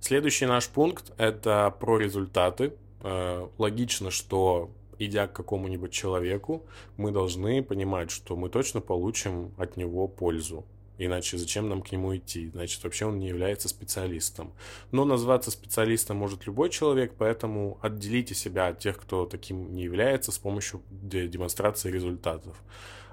Следующий 0.00 0.46
наш 0.46 0.68
пункт– 0.68 1.12
это 1.18 1.74
про 1.80 1.98
результаты. 1.98 2.74
Э, 3.02 3.48
логично, 3.58 4.10
что 4.10 4.70
идя 4.98 5.26
к 5.26 5.32
какому-нибудь 5.32 5.92
человеку, 5.92 6.64
мы 6.96 7.10
должны 7.10 7.62
понимать, 7.62 8.10
что 8.10 8.36
мы 8.36 8.48
точно 8.48 8.80
получим 8.80 9.52
от 9.58 9.76
него 9.76 10.08
пользу. 10.08 10.64
Иначе 10.98 11.36
зачем 11.36 11.68
нам 11.68 11.82
к 11.82 11.92
нему 11.92 12.16
идти? 12.16 12.48
Значит, 12.50 12.82
вообще 12.84 13.06
он 13.06 13.18
не 13.18 13.28
является 13.28 13.68
специалистом. 13.68 14.52
Но 14.92 15.04
назваться 15.04 15.50
специалистом 15.50 16.16
может 16.16 16.46
любой 16.46 16.70
человек, 16.70 17.14
поэтому 17.18 17.78
отделите 17.82 18.34
себя 18.34 18.68
от 18.68 18.78
тех, 18.78 18.98
кто 18.98 19.26
таким 19.26 19.74
не 19.74 19.82
является, 19.82 20.32
с 20.32 20.38
помощью 20.38 20.82
демонстрации 20.90 21.90
результатов. 21.90 22.56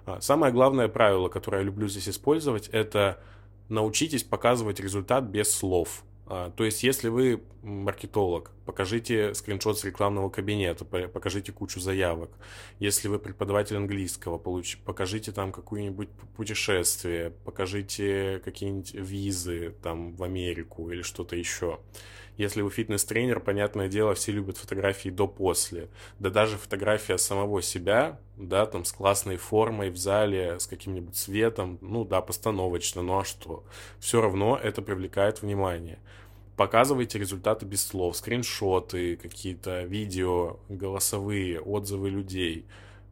А, 0.06 0.22
самое 0.22 0.54
главное 0.54 0.88
правило, 0.88 1.28
которое 1.28 1.60
я 1.60 1.64
люблю 1.64 1.88
здесь 1.88 2.08
использовать, 2.08 2.70
это 2.70 3.22
научитесь 3.70 4.24
показывать 4.24 4.80
результат 4.80 5.26
без 5.26 5.54
слов. 5.54 6.04
А, 6.26 6.52
то 6.52 6.64
есть, 6.64 6.84
если 6.84 7.10
вы 7.10 7.44
маркетолог, 7.64 8.52
покажите 8.66 9.34
скриншот 9.34 9.80
с 9.80 9.84
рекламного 9.84 10.30
кабинета, 10.30 10.86
покажите 10.86 11.52
кучу 11.52 11.80
заявок. 11.80 12.32
Если 12.80 13.08
вы 13.08 13.20
преподаватель 13.20 13.76
английского, 13.76 14.38
покажите 14.38 15.32
там 15.32 15.52
какое-нибудь 15.52 16.10
путешествие, 16.36 17.32
покажите 17.44 18.42
какие-нибудь 18.44 18.94
визы 18.94 19.76
там 19.82 20.16
в 20.16 20.24
Америку 20.24 20.90
или 20.92 21.02
что-то 21.02 21.36
еще. 21.36 21.80
Если 22.38 22.62
вы 22.62 22.72
фитнес-тренер, 22.72 23.40
понятное 23.40 23.88
дело, 23.88 24.16
все 24.16 24.32
любят 24.32 24.58
фотографии 24.58 25.10
до-после. 25.10 25.90
Да 26.20 26.30
даже 26.30 26.58
фотография 26.58 27.18
самого 27.18 27.62
себя, 27.62 28.20
да, 28.38 28.66
там 28.66 28.86
с 28.86 28.92
классной 28.92 29.38
формой 29.38 29.92
в 29.92 29.98
зале, 29.98 30.60
с 30.60 30.66
каким-нибудь 30.66 31.16
цветом, 31.16 31.78
ну 31.82 32.06
да, 32.06 32.22
постановочно, 32.22 33.02
ну 33.02 33.20
а 33.20 33.24
что? 33.24 33.64
Все 34.00 34.22
равно 34.22 34.60
это 34.62 34.82
привлекает 34.82 35.42
внимание 35.42 36.00
показывайте 36.56 37.20
результаты 37.20 37.66
без 37.66 37.86
слов, 37.86 38.16
скриншоты, 38.16 39.16
какие-то 39.16 39.84
видео, 39.84 40.60
голосовые, 40.70 41.60
отзывы 41.60 42.10
людей. 42.10 42.66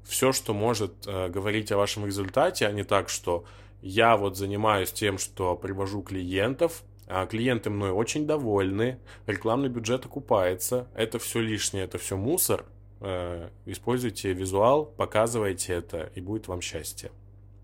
Все, 0.04 0.32
что 0.32 0.54
может 0.54 1.08
э, 1.08 1.30
говорить 1.30 1.72
о 1.72 1.78
вашем 1.78 2.06
результате, 2.06 2.68
а 2.68 2.72
не 2.72 2.84
так, 2.84 3.10
что 3.10 3.46
я 3.82 4.18
вот 4.18 4.38
занимаюсь 4.38 4.92
тем, 4.92 5.18
что 5.18 5.56
привожу 5.56 6.02
клиентов, 6.02 6.84
клиенты 7.30 7.70
мной 7.70 7.92
очень 7.92 8.26
довольны, 8.26 9.00
рекламный 9.28 9.70
бюджет 9.70 10.06
окупается, 10.06 10.88
это 10.96 11.20
все 11.20 11.40
лишнее, 11.42 11.84
это 11.84 11.98
все 11.98 12.16
мусор. 12.16 12.66
Э, 13.02 13.50
используйте 13.66 14.32
визуал, 14.32 14.86
показывайте 14.86 15.74
это, 15.74 16.12
и 16.16 16.22
будет 16.22 16.48
вам 16.48 16.62
счастье. 16.62 17.12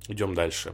Идем 0.07 0.33
дальше. 0.33 0.73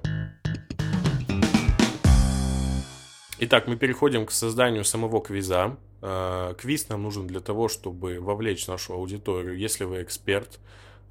Итак, 3.39 3.68
мы 3.68 3.75
переходим 3.75 4.25
к 4.25 4.32
созданию 4.32 4.86
самого 4.86 5.22
квиза. 5.22 5.77
Э, 6.01 6.53
квиз 6.58 6.88
нам 6.89 7.03
нужен 7.03 7.27
для 7.27 7.42
того, 7.42 7.68
чтобы 7.68 8.20
вовлечь 8.20 8.68
нашу 8.68 8.94
аудиторию. 8.94 9.58
Если 9.58 9.84
вы 9.84 10.01
эксперт, 10.01 10.60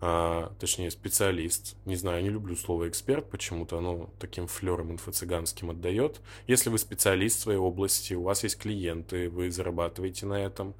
э, 0.02 0.48
точнее 0.58 0.90
специалист, 0.90 1.76
не 1.86 1.96
знаю, 1.96 2.22
не 2.22 2.28
люблю 2.28 2.56
слово 2.56 2.88
эксперт, 2.88 3.30
почему-то 3.30 3.78
оно 3.78 4.10
таким 4.18 4.48
флером 4.48 4.92
инфо-цыганским 4.92 5.70
отдает. 5.70 6.20
Если 6.46 6.68
вы 6.68 6.78
специалист 6.78 7.38
в 7.38 7.42
своей 7.42 7.58
области, 7.58 8.12
у 8.12 8.22
вас 8.22 8.42
есть 8.42 8.58
клиенты, 8.58 9.30
вы 9.30 9.50
зарабатываете 9.50 10.26
на 10.26 10.34
этом, 10.34 10.74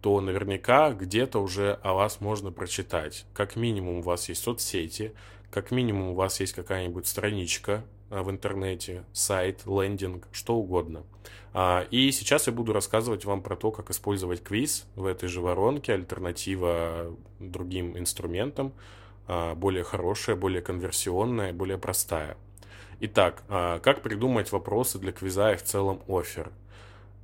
то 0.00 0.20
наверняка 0.20 0.92
где-то 0.92 1.40
уже 1.40 1.78
о 1.82 1.92
вас 1.92 2.20
можно 2.20 2.52
прочитать. 2.52 3.26
Как 3.34 3.56
минимум 3.56 3.98
у 3.98 4.02
вас 4.02 4.28
есть 4.28 4.42
соцсети, 4.42 5.12
как 5.50 5.72
минимум 5.72 6.10
у 6.10 6.14
вас 6.14 6.40
есть 6.40 6.54
какая-нибудь 6.54 7.06
страничка, 7.06 7.84
в 8.10 8.30
интернете, 8.30 9.04
сайт, 9.12 9.62
лендинг, 9.66 10.26
что 10.32 10.56
угодно. 10.56 11.04
А, 11.52 11.86
и 11.90 12.10
сейчас 12.12 12.46
я 12.46 12.52
буду 12.52 12.72
рассказывать 12.72 13.24
вам 13.24 13.42
про 13.42 13.56
то, 13.56 13.70
как 13.70 13.90
использовать 13.90 14.42
квиз 14.42 14.86
в 14.94 15.06
этой 15.06 15.28
же 15.28 15.40
воронке, 15.40 15.94
альтернатива 15.94 17.16
другим 17.38 17.96
инструментам, 17.98 18.72
а, 19.26 19.54
более 19.54 19.84
хорошая, 19.84 20.36
более 20.36 20.62
конверсионная, 20.62 21.52
более 21.52 21.78
простая. 21.78 22.36
Итак, 23.00 23.42
а, 23.48 23.80
как 23.80 24.02
придумать 24.02 24.52
вопросы 24.52 24.98
для 24.98 25.12
квиза 25.12 25.52
и 25.52 25.56
в 25.56 25.62
целом 25.62 26.02
офер? 26.08 26.50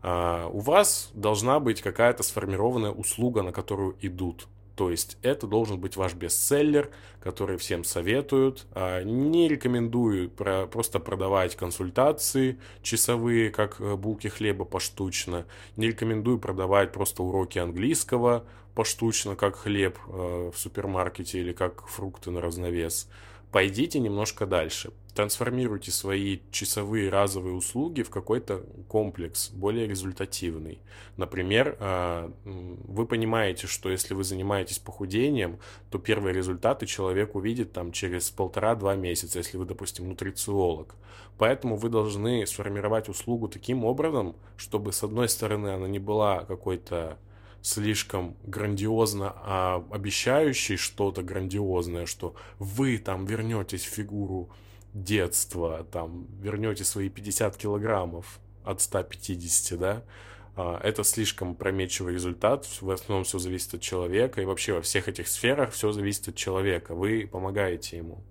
У 0.03 0.61
вас 0.61 1.11
должна 1.15 1.59
быть 1.59 1.83
какая-то 1.83 2.23
сформированная 2.23 2.93
услуга, 2.93 3.43
на 3.43 3.51
которую 3.51 3.97
идут 4.03 4.47
то 4.77 4.91
есть 4.91 5.17
это 5.23 5.47
должен 5.47 5.81
быть 5.81 5.97
ваш 5.97 6.15
бестселлер, 6.15 6.91
который 7.21 7.57
всем 7.57 7.83
советуют. 7.83 8.67
А, 8.73 9.03
не 9.03 9.49
рекомендую 9.49 10.31
просто 10.31 11.01
продавать 11.01 11.57
консультации 11.57 12.59
часовые, 12.83 13.51
как 13.51 13.81
э, 13.81 13.97
булки 13.97 14.29
хлеба 14.29 14.65
поштучно. 14.65 15.47
Не 15.77 15.89
рекомендую 15.89 16.39
продавать 16.39 16.93
просто 16.93 17.23
уроки 17.23 17.59
английского 17.59 18.45
поштучно, 18.75 19.35
как 19.35 19.57
хлеб 19.57 19.99
э, 20.09 20.51
в 20.55 20.59
супермаркете 20.59 21.41
или 21.41 21.53
как 21.53 21.87
фрукты 21.89 22.31
на 22.31 22.43
разновес 22.43 23.09
пойдите 23.51 23.99
немножко 24.01 24.45
дальше. 24.45 24.93
Трансформируйте 25.17 25.93
свои 25.93 26.41
часовые 26.51 27.09
разовые 27.09 27.55
услуги 27.55 28.03
в 28.03 28.11
какой-то 28.11 28.67
комплекс, 28.87 29.49
более 29.49 29.89
результативный. 29.89 30.79
Например, 31.17 31.75
а, 31.81 32.31
вы 32.45 33.07
понимаете, 33.07 33.67
что 33.67 33.89
если 33.89 34.13
вы 34.13 34.25
занимаетесь 34.25 34.79
похудением, 34.79 35.59
то 35.91 35.99
первые 35.99 36.35
результаты 36.35 36.85
человек 36.85 37.35
увидит 37.35 37.73
там 37.73 37.93
через 37.93 38.29
полтора-два 38.29 38.95
месяца, 38.95 39.39
если 39.39 39.57
вы, 39.57 39.65
допустим, 39.65 40.07
нутрициолог. 40.07 40.95
Поэтому 41.39 41.77
вы 41.77 41.89
должны 41.89 42.47
сформировать 42.47 43.09
услугу 43.09 43.49
таким 43.49 43.87
образом, 43.87 44.37
чтобы, 44.59 44.93
с 44.93 45.03
одной 45.03 45.31
стороны, 45.31 45.69
она 45.69 45.89
не 45.89 45.99
была 45.99 46.45
какой-то 46.45 47.17
слишком 47.63 48.37
грандиозно 48.45 49.33
а, 49.35 49.83
обещающий 49.91 50.77
что-то 50.77 51.23
грандиозное, 51.23 52.05
что 52.05 52.35
вы 52.59 52.99
там 52.99 53.25
вернетесь 53.25 53.87
в 53.87 53.95
фигуру 53.95 54.51
детства, 55.03 55.87
там 55.91 56.27
вернете 56.41 56.85
свои 56.85 57.09
50 57.09 57.57
килограммов 57.57 58.41
от 58.65 58.81
150, 58.81 59.79
да, 59.79 60.03
а, 60.57 60.81
это 60.83 61.05
слишком 61.05 61.55
промечивый 61.55 62.15
результат, 62.15 62.67
в 62.81 62.91
основном 62.91 63.25
все 63.25 63.39
зависит 63.39 63.75
от 63.75 63.81
человека, 63.83 64.41
и 64.41 64.47
вообще 64.47 64.73
во 64.73 64.81
всех 64.81 65.09
этих 65.09 65.29
сферах 65.29 65.73
все 65.73 65.93
зависит 65.93 66.29
от 66.29 66.37
человека, 66.37 66.95
вы 66.95 67.29
помогаете 67.31 67.99
ему. 67.99 68.25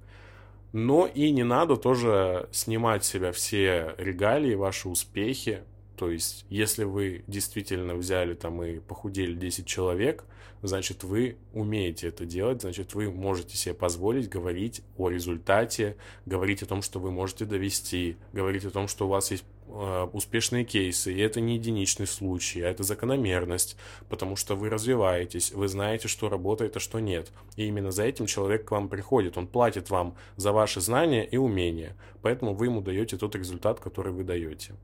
Но 0.73 1.05
и 1.07 1.31
не 1.31 1.43
надо 1.43 1.77
тоже 1.77 2.49
снимать 2.51 3.05
с 3.05 3.09
себя 3.09 3.31
все 3.31 3.95
регалии, 3.97 4.55
ваши 4.55 4.89
успехи, 4.89 5.63
То 5.95 6.11
есть, 6.11 6.45
если 6.49 6.83
вы 6.83 7.23
действительно 7.27 7.95
взяли 7.95 8.33
там 8.33 8.61
и 8.61 8.79
похудели 8.79 9.33
10 9.33 9.65
человек, 9.65 10.25
значит, 10.67 11.03
вы 11.03 11.37
умеете 11.53 12.07
это 12.07 12.25
делать, 12.25 12.61
значит, 12.61 12.93
вы 12.93 13.11
можете 13.11 13.57
себе 13.57 13.73
позволить 13.73 14.29
говорить 14.29 14.81
о 14.97 15.09
результате, 15.09 15.97
говорить 16.25 16.63
о 16.63 16.65
том, 16.65 16.81
что 16.81 16.99
вы 16.99 17.11
можете 17.11 17.45
довести, 17.45 18.17
говорить 18.33 18.65
о 18.65 18.71
том, 18.71 18.87
что 18.87 19.05
у 19.05 19.09
вас 19.09 19.31
есть 19.31 19.45
э, 19.67 20.07
успешные 20.13 20.65
кейсы, 20.65 21.13
и 21.13 21.19
это 21.19 21.41
не 21.41 21.55
единичный 21.55 22.07
случай, 22.07 22.61
а 22.61 22.69
это 22.69 22.83
закономерность, 22.83 23.77
потому 24.09 24.35
что 24.35 24.55
вы 24.55 24.69
развиваетесь, 24.69 25.51
вы 25.51 25.67
знаете, 25.67 26.07
что 26.07 26.29
работает, 26.29 26.77
а 26.77 26.79
что 26.79 26.99
нет. 26.99 27.31
И 27.55 27.65
именно 27.65 27.91
за 27.91 28.03
этим 28.03 28.25
человек 28.25 28.65
к 28.65 28.71
вам 28.71 28.89
приходит, 28.89 29.37
он 29.37 29.47
платит 29.47 29.89
вам 29.89 30.15
за 30.35 30.51
ваши 30.51 30.81
знания 30.81 31.25
и 31.25 31.37
умения, 31.37 31.95
поэтому 32.21 32.53
вы 32.53 32.65
ему 32.67 32.81
даете 32.81 33.17
тот 33.17 33.35
результат, 33.35 33.79
который 33.79 34.13
вы 34.13 34.23
даете. 34.23 34.75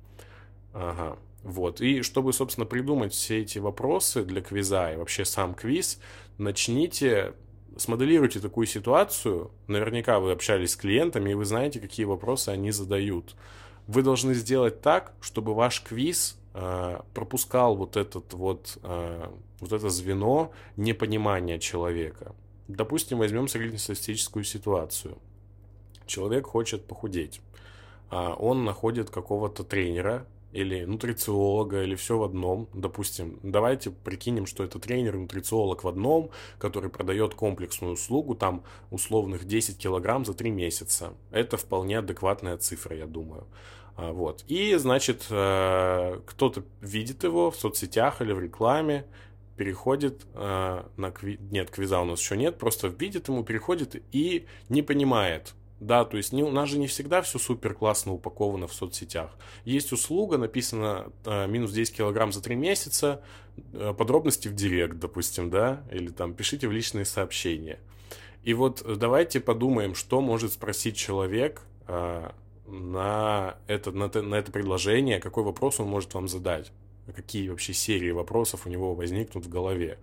Ага. 0.73 1.17
Вот. 1.43 1.81
И 1.81 2.01
чтобы, 2.01 2.33
собственно, 2.33 2.65
придумать 2.65 3.13
все 3.13 3.41
эти 3.41 3.59
вопросы 3.59 4.23
для 4.23 4.41
квиза 4.41 4.93
и 4.93 4.95
вообще 4.95 5.25
сам 5.25 5.53
квиз, 5.53 5.99
начните 6.37 7.33
смоделируйте 7.77 8.39
такую 8.39 8.67
ситуацию. 8.67 9.51
Наверняка 9.67 10.19
вы 10.19 10.31
общались 10.31 10.71
с 10.71 10.75
клиентами, 10.75 11.31
и 11.31 11.33
вы 11.33 11.45
знаете, 11.45 11.79
какие 11.79 12.05
вопросы 12.05 12.49
они 12.49 12.71
задают. 12.71 13.35
Вы 13.87 14.03
должны 14.03 14.33
сделать 14.33 14.81
так, 14.81 15.13
чтобы 15.21 15.53
ваш 15.55 15.81
квиз 15.81 16.37
э, 16.53 16.99
пропускал 17.13 17.75
вот 17.75 17.97
этот 17.97 18.33
вот, 18.33 18.77
э, 18.83 19.27
вот 19.59 19.71
это 19.71 19.89
звено 19.89 20.51
непонимания 20.77 21.59
человека. 21.59 22.35
Допустим, 22.67 23.17
возьмем 23.17 23.47
среднестатистическую 23.47 24.43
ситуацию. 24.43 25.17
Человек 26.05 26.45
хочет 26.47 26.85
похудеть. 26.85 27.41
А 28.09 28.33
он 28.33 28.65
находит 28.65 29.09
какого-то 29.09 29.63
тренера, 29.63 30.25
или 30.53 30.85
нутрициолога, 30.85 31.83
или 31.83 31.95
все 31.95 32.17
в 32.17 32.23
одном. 32.23 32.67
Допустим, 32.73 33.39
давайте 33.43 33.91
прикинем, 33.91 34.45
что 34.45 34.63
это 34.63 34.79
тренер 34.79 35.17
нутрициолог 35.17 35.83
в 35.83 35.87
одном, 35.87 36.31
который 36.57 36.89
продает 36.89 37.35
комплексную 37.35 37.93
услугу, 37.93 38.35
там 38.35 38.63
условных 38.89 39.45
10 39.45 39.77
килограмм 39.77 40.25
за 40.25 40.33
3 40.33 40.49
месяца. 40.51 41.13
Это 41.31 41.57
вполне 41.57 41.99
адекватная 41.99 42.57
цифра, 42.57 42.95
я 42.95 43.05
думаю. 43.05 43.47
А, 43.95 44.11
вот. 44.11 44.43
И, 44.47 44.75
значит, 44.75 45.27
э, 45.29 46.19
кто-то 46.25 46.63
видит 46.81 47.23
его 47.23 47.51
в 47.51 47.55
соцсетях 47.55 48.21
или 48.21 48.33
в 48.33 48.39
рекламе, 48.39 49.05
переходит 49.57 50.25
э, 50.33 50.83
на. 50.97 51.13
Нет, 51.51 51.69
квиза 51.69 51.99
у 51.99 52.05
нас 52.05 52.19
еще 52.19 52.35
нет, 52.37 52.57
просто 52.57 52.87
видит 52.87 53.27
ему, 53.27 53.43
переходит 53.43 54.01
и 54.11 54.47
не 54.69 54.81
понимает, 54.81 55.53
да, 55.81 56.05
то 56.05 56.15
есть 56.15 56.31
не, 56.31 56.43
у 56.43 56.51
нас 56.51 56.69
же 56.69 56.77
не 56.77 56.85
всегда 56.85 57.23
все 57.23 57.39
супер 57.39 57.73
классно 57.73 58.13
упаковано 58.13 58.67
в 58.67 58.73
соцсетях. 58.73 59.31
Есть 59.65 59.91
услуга, 59.91 60.37
написано 60.37 61.11
э, 61.25 61.47
минус 61.47 61.71
10 61.71 61.97
килограмм 61.97 62.31
за 62.31 62.41
3 62.43 62.55
месяца, 62.55 63.23
э, 63.73 63.91
подробности 63.97 64.47
в 64.47 64.53
директ, 64.53 64.99
допустим, 64.99 65.49
да, 65.49 65.83
или 65.91 66.09
там 66.09 66.35
пишите 66.35 66.67
в 66.67 66.71
личные 66.71 67.03
сообщения. 67.03 67.79
И 68.43 68.53
вот 68.53 68.85
давайте 68.85 69.39
подумаем, 69.39 69.95
что 69.95 70.21
может 70.21 70.53
спросить 70.53 70.95
человек 70.95 71.63
э, 71.87 72.29
на, 72.67 73.55
это, 73.65 73.91
на, 73.91 74.07
на 74.07 74.35
это 74.35 74.51
предложение, 74.51 75.19
какой 75.19 75.43
вопрос 75.43 75.79
он 75.79 75.87
может 75.87 76.13
вам 76.13 76.27
задать, 76.27 76.71
какие 77.15 77.49
вообще 77.49 77.73
серии 77.73 78.11
вопросов 78.11 78.67
у 78.67 78.69
него 78.69 78.93
возникнут 78.93 79.47
в 79.47 79.49
голове. 79.49 79.97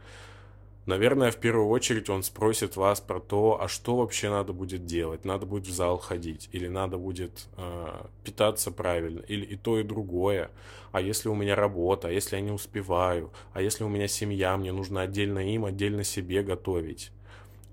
Наверное, 0.89 1.31
в 1.31 1.37
первую 1.37 1.69
очередь 1.69 2.09
он 2.09 2.23
спросит 2.23 2.77
вас 2.77 2.99
про 3.03 3.21
то, 3.21 3.61
а 3.61 3.69
что 3.69 3.97
вообще 3.97 4.31
надо 4.31 4.55
будет 4.55 4.87
делать? 4.87 5.23
Надо 5.27 5.45
будет 5.45 5.67
в 5.67 5.71
зал 5.71 5.99
ходить, 5.99 6.49
или 6.53 6.67
надо 6.67 6.97
будет 6.97 7.47
э, 7.59 8.07
питаться 8.25 8.71
правильно, 8.71 9.21
или 9.21 9.45
и 9.45 9.55
то, 9.55 9.79
и 9.79 9.83
другое. 9.83 10.51
А 10.91 11.03
если 11.03 11.29
у 11.29 11.35
меня 11.35 11.57
работа, 11.57 12.09
а 12.09 12.11
если 12.11 12.37
я 12.37 12.41
не 12.41 12.53
успеваю, 12.53 13.31
а 13.53 13.61
если 13.61 13.85
у 13.85 13.91
меня 13.91 14.09
семья, 14.09 14.57
мне 14.57 14.73
нужно 14.73 15.03
отдельно 15.03 15.41
им, 15.41 15.67
отдельно 15.67 16.05
себе 16.05 16.43
готовить. 16.43 17.13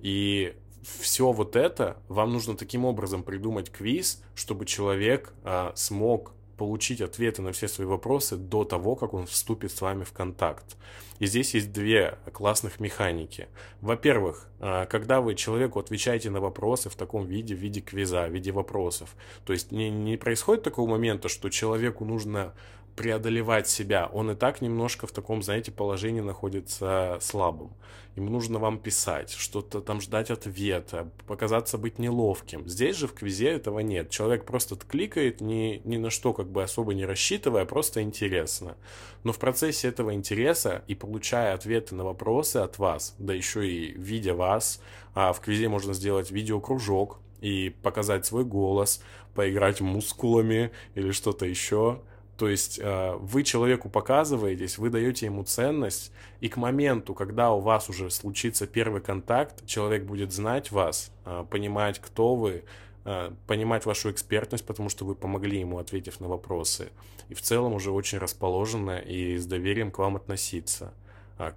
И 0.01 0.53
все 0.83 1.31
вот 1.31 1.55
это 1.55 1.95
вам 2.09 2.33
нужно 2.33 2.57
таким 2.57 2.83
образом 2.83 3.23
придумать 3.23 3.71
квиз, 3.71 4.21
чтобы 4.35 4.65
человек 4.65 5.33
э, 5.45 5.71
смог 5.75 6.33
получить 6.57 7.01
ответы 7.01 7.41
на 7.41 7.51
все 7.51 7.67
свои 7.67 7.87
вопросы 7.87 8.37
до 8.37 8.63
того, 8.63 8.95
как 8.95 9.13
он 9.13 9.25
вступит 9.25 9.71
с 9.71 9.81
вами 9.81 10.03
в 10.03 10.11
контакт. 10.11 10.77
И 11.19 11.27
здесь 11.27 11.53
есть 11.53 11.71
две 11.71 12.17
классных 12.33 12.79
механики. 12.79 13.47
Во-первых, 13.81 14.49
а, 14.59 14.85
когда 14.85 15.21
вы 15.21 15.35
человеку 15.35 15.79
отвечаете 15.79 16.29
на 16.29 16.41
вопросы 16.41 16.89
в 16.89 16.95
таком 16.95 17.25
виде, 17.25 17.55
в 17.55 17.59
виде 17.59 17.81
квиза, 17.81 18.27
в 18.27 18.31
виде 18.31 18.51
вопросов, 18.51 19.15
то 19.45 19.53
есть 19.53 19.71
не, 19.71 19.89
не 19.89 20.17
происходит 20.17 20.63
такого 20.63 20.89
момента, 20.89 21.29
что 21.29 21.49
человеку 21.49 22.03
нужно 22.03 22.53
преодолевать 22.95 23.67
себя. 23.67 24.09
Он 24.13 24.31
и 24.31 24.35
так 24.35 24.61
немножко 24.61 25.05
в 25.05 25.11
таком, 25.11 25.43
знаете, 25.43 25.71
положении 25.71 26.21
находится 26.21 27.17
слабым. 27.21 27.73
Ему 28.15 28.29
нужно 28.29 28.59
вам 28.59 28.79
писать, 28.79 29.31
что-то 29.31 29.81
там 29.81 29.99
ждать 29.99 30.31
ответа, 30.31 31.09
показаться 31.27 31.77
быть 31.77 31.99
неловким. 31.99 32.67
Здесь 32.67 32.95
же 32.95 33.07
в 33.07 33.13
квизе 33.13 33.49
этого 33.49 33.79
нет. 33.79 34.09
Человек 34.09 34.45
просто 34.45 34.77
кликает, 34.77 35.41
ни, 35.41 35.81
ни 35.83 35.97
на 35.97 36.09
что 36.09 36.31
как 36.31 36.49
бы 36.49 36.63
особо 36.63 36.93
не 36.93 37.05
рассчитывая, 37.05 37.65
просто 37.65 38.01
интересно. 38.01 38.77
Но 39.25 39.33
в 39.33 39.39
процессе 39.39 39.89
этого 39.89 40.13
интереса 40.13 40.83
и 40.87 40.95
получая 40.95 41.53
ответы 41.53 41.93
на 41.93 42.05
вопросы 42.05 42.57
от 42.57 42.79
вас, 42.79 43.15
да 43.19 43.33
еще 43.33 43.67
и 43.69 43.91
видя 43.91 44.33
вас, 44.33 44.81
а 45.13 45.33
в 45.33 45.41
квизе 45.41 45.67
можно 45.67 45.93
сделать 45.93 46.31
видеокружок 46.31 47.19
и 47.41 47.75
показать 47.83 48.25
свой 48.25 48.45
голос, 48.45 49.03
поиграть 49.33 49.81
мускулами 49.81 50.71
или 50.93 51.11
что-то 51.11 51.45
еще– 51.45 52.01
то 52.37 52.49
есть 52.49 52.79
э, 52.81 53.15
вы 53.19 53.43
человеку 53.43 53.89
показываетесь, 53.89 54.77
вы 54.77 54.89
даете 54.89 55.25
ему 55.27 55.43
ценность, 55.43 56.11
и 56.41 56.49
к 56.49 56.57
моменту, 56.57 57.13
когда 57.13 57.51
у 57.51 57.61
вас 57.61 57.89
уже 57.89 58.09
случится 58.09 58.67
первый 58.67 59.01
контакт, 59.01 59.65
человек 59.65 60.03
будет 60.03 60.33
знать 60.33 60.71
вас, 60.71 61.11
э, 61.25 61.45
понимать, 61.49 61.99
кто 61.99 62.35
вы, 62.35 62.65
э, 63.05 63.31
понимать 63.47 63.85
вашу 63.85 64.11
экспертность, 64.11 64.65
потому 64.65 64.89
что 64.89 65.05
вы 65.05 65.15
помогли 65.15 65.59
ему, 65.59 65.77
ответив 65.77 66.19
на 66.19 66.27
вопросы, 66.27 66.89
и 67.29 67.33
в 67.33 67.41
целом 67.41 67.73
уже 67.73 67.91
очень 67.91 68.17
расположено 68.17 68.97
и 68.97 69.37
с 69.37 69.45
доверием 69.45 69.89
к 69.91 69.99
вам 69.99 70.17
относиться. 70.17 70.93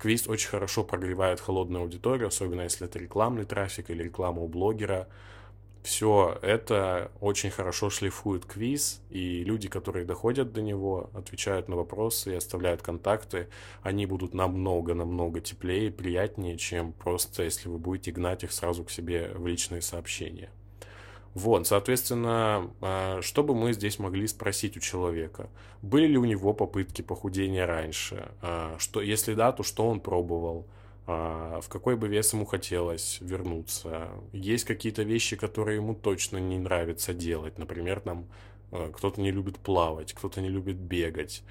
Квиз 0.01 0.27
очень 0.27 0.49
хорошо 0.49 0.83
прогревает 0.83 1.39
холодную 1.41 1.83
аудиторию, 1.83 2.29
особенно 2.29 2.63
если 2.63 2.87
это 2.87 2.99
рекламный 2.99 3.45
трафик 3.45 3.91
или 3.91 4.03
реклама 4.03 4.43
у 4.43 4.49
блогера 4.49 5.07
все 5.89 6.39
это 6.43 7.11
очень 7.19 7.49
хорошо 7.49 7.89
шлифует 7.89 8.45
квиз, 8.45 9.01
и 9.09 9.43
люди, 9.43 9.71
которые 9.71 10.05
доходят 10.05 10.53
до 10.53 10.61
него, 10.61 11.09
отвечают 11.15 11.69
на 11.69 11.77
вопросы 11.77 12.33
и 12.33 12.37
оставляют 12.37 12.83
контакты, 12.83 13.49
они 13.83 14.05
будут 14.05 14.35
намного-намного 14.35 15.41
теплее 15.41 15.87
и 15.87 15.91
приятнее, 15.91 16.59
чем 16.59 16.93
просто 16.93 17.45
если 17.45 17.71
вы 17.71 17.79
будете 17.79 18.13
гнать 18.13 18.45
их 18.45 18.53
сразу 18.53 18.85
к 18.85 18.91
себе 18.91 19.33
в 19.35 19.47
личные 19.47 19.81
сообщения. 19.81 20.51
Вот, 21.33 21.67
соответственно, 21.67 22.71
а, 22.83 23.23
что 23.23 23.43
бы 23.43 23.55
мы 23.55 23.73
здесь 23.73 23.99
могли 23.99 24.27
спросить 24.27 24.77
у 24.77 24.81
человека? 24.81 25.49
Были 25.81 26.07
ли 26.07 26.19
у 26.19 26.27
него 26.27 26.53
попытки 26.53 27.01
похудения 27.01 27.65
раньше? 27.65 28.29
А, 28.43 28.77
что, 28.79 29.01
если 29.01 29.33
да, 29.33 29.53
то 29.53 29.63
что 29.63 29.89
он 29.89 30.01
пробовал? 30.01 30.67
А, 31.11 31.61
в 31.63 31.71
какой 31.71 31.97
бы 31.97 32.07
вес 32.07 32.35
ему 32.35 32.45
хотелось 32.45 33.19
вернуться. 33.23 34.11
Есть 34.35 34.65
какие-то 34.65 35.05
вещи, 35.05 35.37
которые 35.37 35.77
ему 35.77 35.95
точно 35.95 36.37
не 36.37 36.59
нравится 36.59 37.15
делать. 37.15 37.57
Например, 37.57 38.01
там 38.01 38.27
э, 38.73 38.91
кто-то 38.95 39.19
не 39.19 39.31
любит 39.31 39.57
плавать, 39.59 40.13
кто-то 40.13 40.43
не 40.43 40.51
любит 40.51 40.77
бегать. 40.77 41.43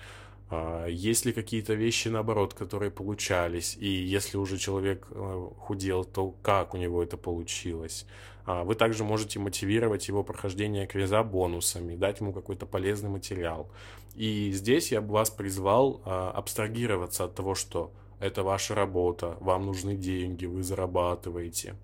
А, 0.51 0.85
есть 0.85 1.25
ли 1.25 1.33
какие-то 1.33 1.73
вещи, 1.73 2.07
наоборот, 2.07 2.53
которые 2.53 2.91
получались? 2.91 3.75
И 3.77 3.87
если 3.87 4.37
уже 4.37 4.59
человек 4.59 5.07
э, 5.09 5.49
худел, 5.57 6.05
то 6.05 6.35
как 6.43 6.75
у 6.75 6.77
него 6.77 7.01
это 7.01 7.17
получилось? 7.17 8.05
А, 8.45 8.63
вы 8.63 8.75
также 8.75 9.03
можете 9.03 9.39
мотивировать 9.39 10.07
его 10.07 10.23
прохождение 10.23 10.85
квиза 10.85 11.23
бонусами, 11.23 11.95
дать 11.95 12.19
ему 12.19 12.31
какой-то 12.31 12.67
полезный 12.67 13.09
материал. 13.09 13.71
И 14.13 14.51
здесь 14.51 14.91
я 14.91 15.01
бы 15.01 15.13
вас 15.13 15.31
призвал 15.31 16.01
абстрагироваться 16.05 17.23
от 17.23 17.33
того, 17.33 17.55
что 17.55 17.91
это 18.19 18.43
ваша 18.43 18.75
работа, 18.75 19.37
вам 19.39 19.65
нужны 19.65 19.95
деньги, 19.95 20.45
вы 20.45 20.63
зарабатываете 20.63 21.75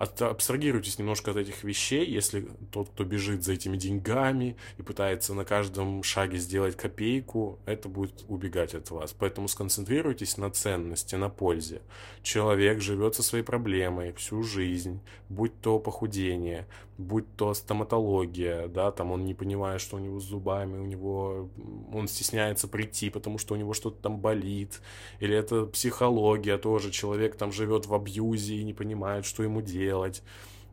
от, 0.00 0.22
абстрагируйтесь 0.22 0.98
немножко 0.98 1.30
от 1.30 1.36
этих 1.36 1.62
вещей, 1.62 2.06
если 2.06 2.48
тот, 2.72 2.88
кто 2.88 3.04
бежит 3.04 3.44
за 3.44 3.52
этими 3.52 3.76
деньгами 3.76 4.56
и 4.78 4.82
пытается 4.82 5.34
на 5.34 5.44
каждом 5.44 6.02
шаге 6.02 6.38
сделать 6.38 6.74
копейку, 6.74 7.58
это 7.66 7.90
будет 7.90 8.24
убегать 8.26 8.74
от 8.74 8.90
вас. 8.90 9.12
Поэтому 9.12 9.46
сконцентрируйтесь 9.46 10.38
на 10.38 10.50
ценности, 10.50 11.16
на 11.16 11.28
пользе. 11.28 11.82
Человек 12.22 12.80
живет 12.80 13.14
со 13.14 13.22
своей 13.22 13.44
проблемой 13.44 14.14
всю 14.14 14.42
жизнь, 14.42 15.02
будь 15.28 15.60
то 15.60 15.78
похудение, 15.78 16.66
будь 17.00 17.26
то 17.36 17.54
стоматология, 17.54 18.68
да, 18.68 18.90
там 18.92 19.12
он 19.12 19.24
не 19.24 19.34
понимает, 19.34 19.80
что 19.80 19.96
у 19.96 19.98
него 19.98 20.20
с 20.20 20.24
зубами, 20.24 20.78
у 20.78 20.86
него 20.86 21.48
он 21.92 22.08
стесняется 22.08 22.68
прийти, 22.68 23.10
потому 23.10 23.38
что 23.38 23.54
у 23.54 23.56
него 23.56 23.74
что-то 23.74 24.02
там 24.02 24.20
болит, 24.20 24.80
или 25.18 25.36
это 25.36 25.66
психология 25.66 26.58
тоже, 26.58 26.90
человек 26.90 27.36
там 27.36 27.52
живет 27.52 27.86
в 27.86 27.94
абьюзе 27.94 28.56
и 28.56 28.64
не 28.64 28.74
понимает, 28.74 29.24
что 29.24 29.42
ему 29.42 29.62
делать 29.62 30.22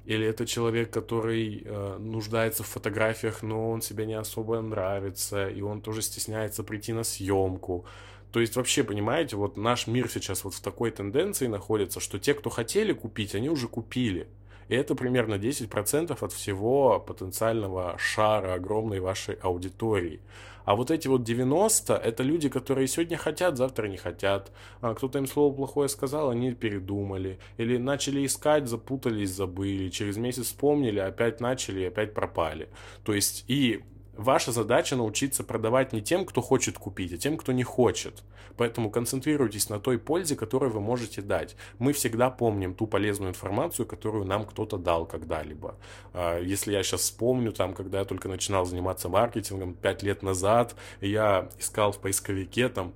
или 0.07 0.25
это 0.25 0.45
человек, 0.45 0.89
который 0.89 1.63
э, 1.65 1.97
нуждается 1.99 2.63
в 2.63 2.67
фотографиях, 2.67 3.43
но 3.43 3.69
он 3.69 3.81
себе 3.81 4.05
не 4.05 4.13
особо 4.13 4.61
нравится, 4.61 5.49
и 5.49 5.61
он 5.61 5.81
тоже 5.81 6.01
стесняется 6.01 6.63
прийти 6.63 6.93
на 6.93 7.03
съемку. 7.03 7.85
То 8.31 8.39
есть 8.39 8.55
вообще, 8.55 8.85
понимаете, 8.85 9.35
вот 9.35 9.57
наш 9.57 9.85
мир 9.85 10.09
сейчас 10.09 10.45
вот 10.45 10.53
в 10.53 10.61
такой 10.61 10.91
тенденции 10.91 11.47
находится, 11.47 11.99
что 11.99 12.19
те, 12.19 12.33
кто 12.33 12.49
хотели 12.49 12.93
купить, 12.93 13.35
они 13.35 13.49
уже 13.49 13.67
купили. 13.67 14.27
Это 14.69 14.95
примерно 14.95 15.35
10% 15.35 16.17
от 16.19 16.33
всего 16.33 16.99
потенциального 16.99 17.95
шара 17.97 18.55
огромной 18.55 18.99
вашей 18.99 19.35
аудитории. 19.35 20.19
А 20.65 20.75
вот 20.75 20.91
эти 20.91 21.07
вот 21.07 21.23
90 21.23 21.93
это 21.93 22.23
люди, 22.23 22.49
которые 22.49 22.87
сегодня 22.87 23.15
хотят, 23.15 23.55
завтра 23.55 23.87
не 23.87 23.95
хотят. 23.95 24.51
А 24.81 24.93
кто-то 24.95 25.17
им 25.17 25.25
слово 25.25 25.55
плохое 25.55 25.87
сказал, 25.87 26.29
они 26.29 26.53
передумали. 26.53 27.39
Или 27.55 27.77
начали 27.77 28.25
искать, 28.25 28.67
запутались, 28.67 29.29
забыли. 29.29 29.87
Через 29.87 30.17
месяц 30.17 30.47
вспомнили, 30.47 30.99
опять 30.99 31.39
начали 31.39 31.85
опять 31.85 32.13
пропали. 32.13 32.67
То 33.05 33.13
есть 33.13 33.45
и 33.47 33.81
Ваша 34.17 34.51
задача 34.51 34.95
научиться 34.95 35.43
продавать 35.43 35.93
не 35.93 36.01
тем, 36.01 36.25
кто 36.25 36.41
хочет 36.41 36.79
купить, 36.79 37.13
а 37.13 37.17
тем, 37.17 37.37
кто 37.37 37.51
не 37.51 37.63
хочет. 37.63 38.23
Поэтому 38.57 38.89
концентрируйтесь 38.89 39.69
на 39.69 39.79
той 39.79 39.99
пользе, 39.99 40.35
которую 40.35 40.71
вы 40.71 40.81
можете 40.81 41.21
дать. 41.21 41.55
Мы 41.77 41.93
всегда 41.93 42.31
помним 42.31 42.73
ту 42.73 42.87
полезную 42.87 43.29
информацию, 43.29 43.85
которую 43.85 44.25
нам 44.25 44.45
кто-то 44.45 44.77
дал 44.77 45.05
когда-либо. 45.05 45.75
А, 46.13 46.41
если 46.41 46.73
я 46.73 46.81
сейчас 46.81 47.01
вспомню, 47.01 47.51
там, 47.51 47.75
когда 47.75 47.99
я 47.99 48.05
только 48.05 48.27
начинал 48.27 48.65
заниматься 48.65 49.07
маркетингом 49.07 49.75
5 49.75 50.03
лет 50.03 50.23
назад, 50.23 50.75
я 50.99 51.49
искал 51.59 51.91
в 51.91 51.99
поисковике 51.99 52.69
там 52.69 52.93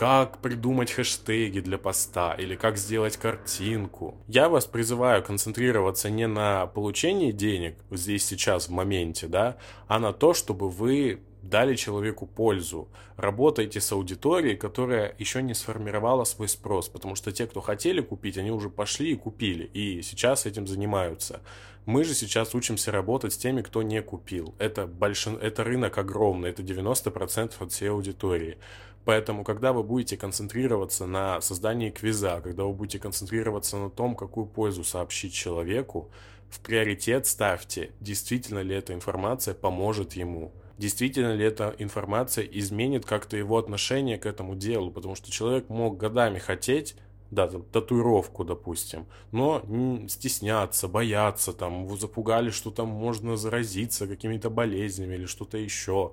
как 0.00 0.38
придумать 0.38 0.90
хэштеги 0.90 1.60
для 1.60 1.76
поста 1.76 2.32
или 2.32 2.56
как 2.56 2.78
сделать 2.78 3.18
картинку. 3.18 4.16
Я 4.28 4.48
вас 4.48 4.64
призываю 4.64 5.22
концентрироваться 5.22 6.08
не 6.08 6.26
на 6.26 6.68
получении 6.68 7.32
денег 7.32 7.76
здесь 7.90 8.24
сейчас 8.24 8.68
в 8.68 8.72
моменте, 8.72 9.26
да, 9.26 9.58
а 9.88 9.98
на 9.98 10.14
то, 10.14 10.32
чтобы 10.32 10.70
вы 10.70 11.20
дали 11.42 11.74
человеку 11.74 12.26
пользу. 12.26 12.88
Работайте 13.18 13.82
с 13.82 13.92
аудиторией, 13.92 14.56
которая 14.56 15.14
еще 15.18 15.42
не 15.42 15.52
сформировала 15.52 16.24
свой 16.24 16.48
спрос, 16.48 16.88
потому 16.88 17.14
что 17.14 17.30
те, 17.30 17.46
кто 17.46 17.60
хотели 17.60 18.00
купить, 18.00 18.38
они 18.38 18.50
уже 18.50 18.70
пошли 18.70 19.12
и 19.12 19.16
купили, 19.16 19.64
и 19.64 20.00
сейчас 20.00 20.46
этим 20.46 20.66
занимаются. 20.66 21.42
Мы 21.86 22.04
же 22.04 22.14
сейчас 22.14 22.54
учимся 22.54 22.92
работать 22.92 23.32
с 23.32 23.38
теми, 23.38 23.62
кто 23.62 23.82
не 23.82 24.00
купил. 24.02 24.54
Это, 24.58 24.86
большин... 24.86 25.36
это 25.36 25.64
рынок 25.64 25.98
огромный, 25.98 26.50
это 26.50 26.62
90% 26.62 27.52
от 27.58 27.72
всей 27.72 27.90
аудитории. 27.90 28.58
Поэтому, 29.04 29.44
когда 29.44 29.72
вы 29.72 29.82
будете 29.82 30.16
концентрироваться 30.16 31.06
на 31.06 31.40
создании 31.40 31.90
квиза, 31.90 32.40
когда 32.42 32.64
вы 32.64 32.72
будете 32.72 32.98
концентрироваться 32.98 33.76
на 33.78 33.90
том, 33.90 34.14
какую 34.14 34.46
пользу 34.46 34.84
сообщить 34.84 35.32
человеку, 35.32 36.10
в 36.50 36.60
приоритет 36.60 37.26
ставьте, 37.26 37.92
действительно 38.00 38.58
ли 38.58 38.74
эта 38.74 38.92
информация 38.92 39.54
поможет 39.54 40.14
ему, 40.14 40.52
действительно 40.78 41.32
ли 41.34 41.44
эта 41.44 41.74
информация 41.78 42.44
изменит 42.44 43.06
как-то 43.06 43.36
его 43.36 43.56
отношение 43.56 44.18
к 44.18 44.26
этому 44.26 44.54
делу, 44.54 44.90
потому 44.90 45.14
что 45.14 45.30
человек 45.30 45.68
мог 45.68 45.96
годами 45.96 46.38
хотеть 46.38 46.96
да, 47.30 47.46
там, 47.46 47.62
татуировку, 47.62 48.44
допустим, 48.44 49.06
но 49.30 49.62
стесняться, 50.08 50.88
бояться, 50.88 51.52
там, 51.52 51.84
его 51.84 51.96
запугали, 51.96 52.50
что 52.50 52.70
там 52.70 52.88
можно 52.88 53.36
заразиться 53.36 54.06
какими-то 54.06 54.50
болезнями 54.50 55.14
или 55.14 55.26
что-то 55.26 55.56
еще. 55.56 56.12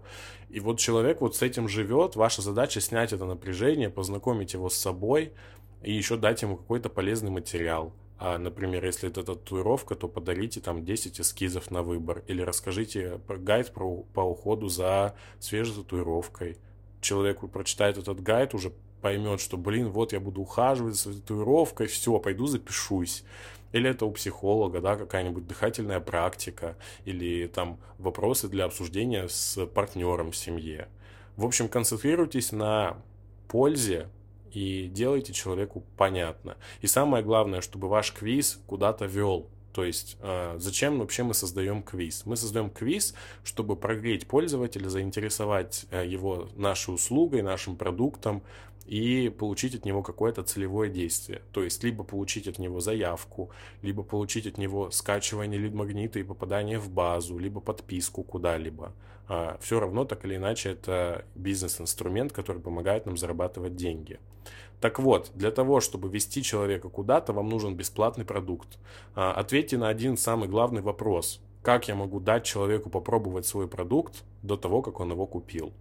И 0.49 0.59
вот 0.59 0.79
человек 0.79 1.21
вот 1.21 1.35
с 1.35 1.41
этим 1.41 1.67
живет, 1.67 2.15
ваша 2.15 2.41
задача 2.41 2.81
снять 2.81 3.13
это 3.13 3.25
напряжение, 3.25 3.89
познакомить 3.89 4.53
его 4.53 4.69
с 4.69 4.75
собой 4.75 5.33
и 5.83 5.91
еще 5.91 6.17
дать 6.17 6.41
ему 6.41 6.57
какой-то 6.57 6.89
полезный 6.89 7.31
материал. 7.31 7.93
А, 8.19 8.37
например, 8.37 8.83
если 8.83 9.09
это 9.09 9.23
татуировка, 9.23 9.95
то 9.95 10.07
подарите 10.07 10.59
там 10.59 10.83
10 10.83 11.19
эскизов 11.19 11.69
на 11.69 11.83
выбор 11.83 12.23
или 12.27 12.41
расскажите 12.41 13.19
гайд 13.27 13.71
про, 13.73 14.03
по 14.13 14.21
уходу 14.21 14.69
за 14.69 15.15
свежей 15.39 15.75
татуировкой. 15.75 16.57
Человек 16.99 17.39
прочитает 17.51 17.97
этот 17.97 18.21
гайд, 18.21 18.55
уже 18.55 18.73
поймет, 19.01 19.39
что, 19.39 19.57
блин, 19.57 19.89
вот 19.89 20.13
я 20.13 20.19
буду 20.19 20.41
ухаживать 20.41 20.95
за 20.95 21.13
татуировкой, 21.13 21.87
все, 21.87 22.19
пойду 22.19 22.47
запишусь. 22.47 23.23
Или 23.73 23.89
это 23.89 24.05
у 24.05 24.11
психолога, 24.11 24.81
да, 24.81 24.95
какая-нибудь 24.95 25.45
дыхательная 25.45 25.99
практика, 25.99 26.77
или 27.05 27.47
там 27.47 27.79
вопросы 27.97 28.47
для 28.47 28.65
обсуждения 28.65 29.27
с 29.27 29.65
партнером 29.67 30.31
в 30.31 30.37
семье. 30.37 30.87
В 31.35 31.45
общем, 31.45 31.67
концентрируйтесь 31.67 32.51
на 32.51 32.97
пользе 33.47 34.09
и 34.51 34.87
делайте 34.87 35.33
человеку 35.33 35.83
понятно. 35.97 36.57
И 36.81 36.87
самое 36.87 37.23
главное, 37.23 37.61
чтобы 37.61 37.89
ваш 37.89 38.11
квиз 38.13 38.59
куда-то 38.65 39.05
вел. 39.05 39.47
То 39.73 39.83
есть, 39.83 40.17
э, 40.21 40.55
зачем 40.57 40.97
вообще 40.97 41.21
мы 41.21 41.35
создаем 41.35 41.83
квиз? 41.83 42.25
Мы 42.25 42.35
создаем 42.35 42.71
квиз, 42.71 43.13
чтобы 43.43 43.75
прогреть 43.75 44.25
пользователя, 44.25 44.89
заинтересовать 44.89 45.85
э, 45.91 46.03
его 46.07 46.49
нашей 46.55 46.95
услугой, 46.95 47.43
нашим 47.43 47.75
продуктом, 47.75 48.41
и 48.87 49.29
получить 49.29 49.75
от 49.75 49.85
него 49.85 50.01
какое-то 50.01 50.43
целевое 50.43 50.89
действие. 50.89 51.41
То 51.51 51.63
есть 51.63 51.83
либо 51.83 52.03
получить 52.03 52.47
от 52.47 52.57
него 52.57 52.79
заявку, 52.79 53.51
либо 53.81 54.03
получить 54.03 54.47
от 54.47 54.57
него 54.57 54.89
скачивание 54.91 55.59
лид-магнита 55.59 56.19
и 56.19 56.23
попадание 56.23 56.79
в 56.79 56.89
базу, 56.89 57.37
либо 57.37 57.59
подписку 57.59 58.23
куда-либо. 58.23 58.93
А, 59.27 59.57
все 59.59 59.79
равно, 59.79 60.05
так 60.05 60.23
или 60.25 60.37
иначе, 60.37 60.69
это 60.71 61.25
бизнес-инструмент, 61.35 62.31
который 62.31 62.61
помогает 62.61 63.05
нам 63.05 63.17
зарабатывать 63.17 63.75
деньги. 63.75 64.19
Так 64.79 64.99
вот, 64.99 65.31
для 65.33 65.51
того, 65.51 65.81
чтобы 65.81 66.07
вести 66.07 66.43
человека 66.43 66.87
куда-то, 66.89 67.33
вам 67.33 67.49
нужен 67.49 67.75
бесплатный 67.75 68.25
продукт. 68.25 68.77
А, 69.15 69.33
ответьте 69.33 69.77
на 69.77 69.89
один 69.89 70.17
самый 70.17 70.47
главный 70.47 70.81
вопрос. 70.81 71.41
Как 71.61 71.89
я 71.89 71.95
могу 71.95 72.21
дать 72.21 72.45
человеку 72.45 72.89
попробовать 72.89 73.45
свой 73.45 73.67
продукт 73.67 74.23
до 74.43 74.55
того, 74.55 74.81
как 74.81 75.01
он 75.01 75.11
его 75.11 75.25
купил? 75.25 75.73